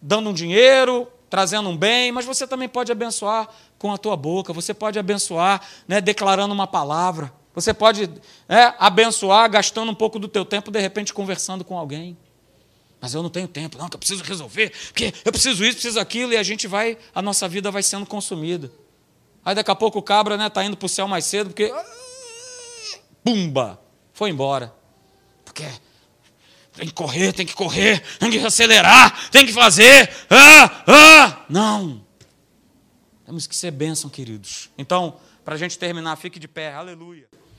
[0.00, 4.50] dando um dinheiro, trazendo um bem, mas você também pode abençoar com a tua boca,
[4.50, 8.04] você pode abençoar né, declarando uma palavra, você pode
[8.48, 12.16] é, abençoar gastando um pouco do teu tempo, de repente, conversando com alguém.
[12.98, 16.00] Mas eu não tenho tempo, não, que eu preciso resolver, porque eu preciso isso, preciso
[16.00, 18.72] aquilo, e a gente vai, a nossa vida vai sendo consumida.
[19.44, 21.50] Aí daqui a pouco o cabra está né, tá indo para o céu mais cedo,
[21.50, 21.70] porque.
[23.28, 23.78] Pumba!
[24.14, 24.74] Foi embora.
[25.44, 25.62] Porque
[26.72, 30.10] tem que correr, tem que correr, tem que acelerar, tem que fazer.
[30.30, 31.44] Ah, ah!
[31.46, 32.02] Não!
[33.26, 34.70] Temos que ser bênção, queridos.
[34.78, 36.72] Então, para a gente terminar, fique de pé.
[36.72, 37.28] Aleluia.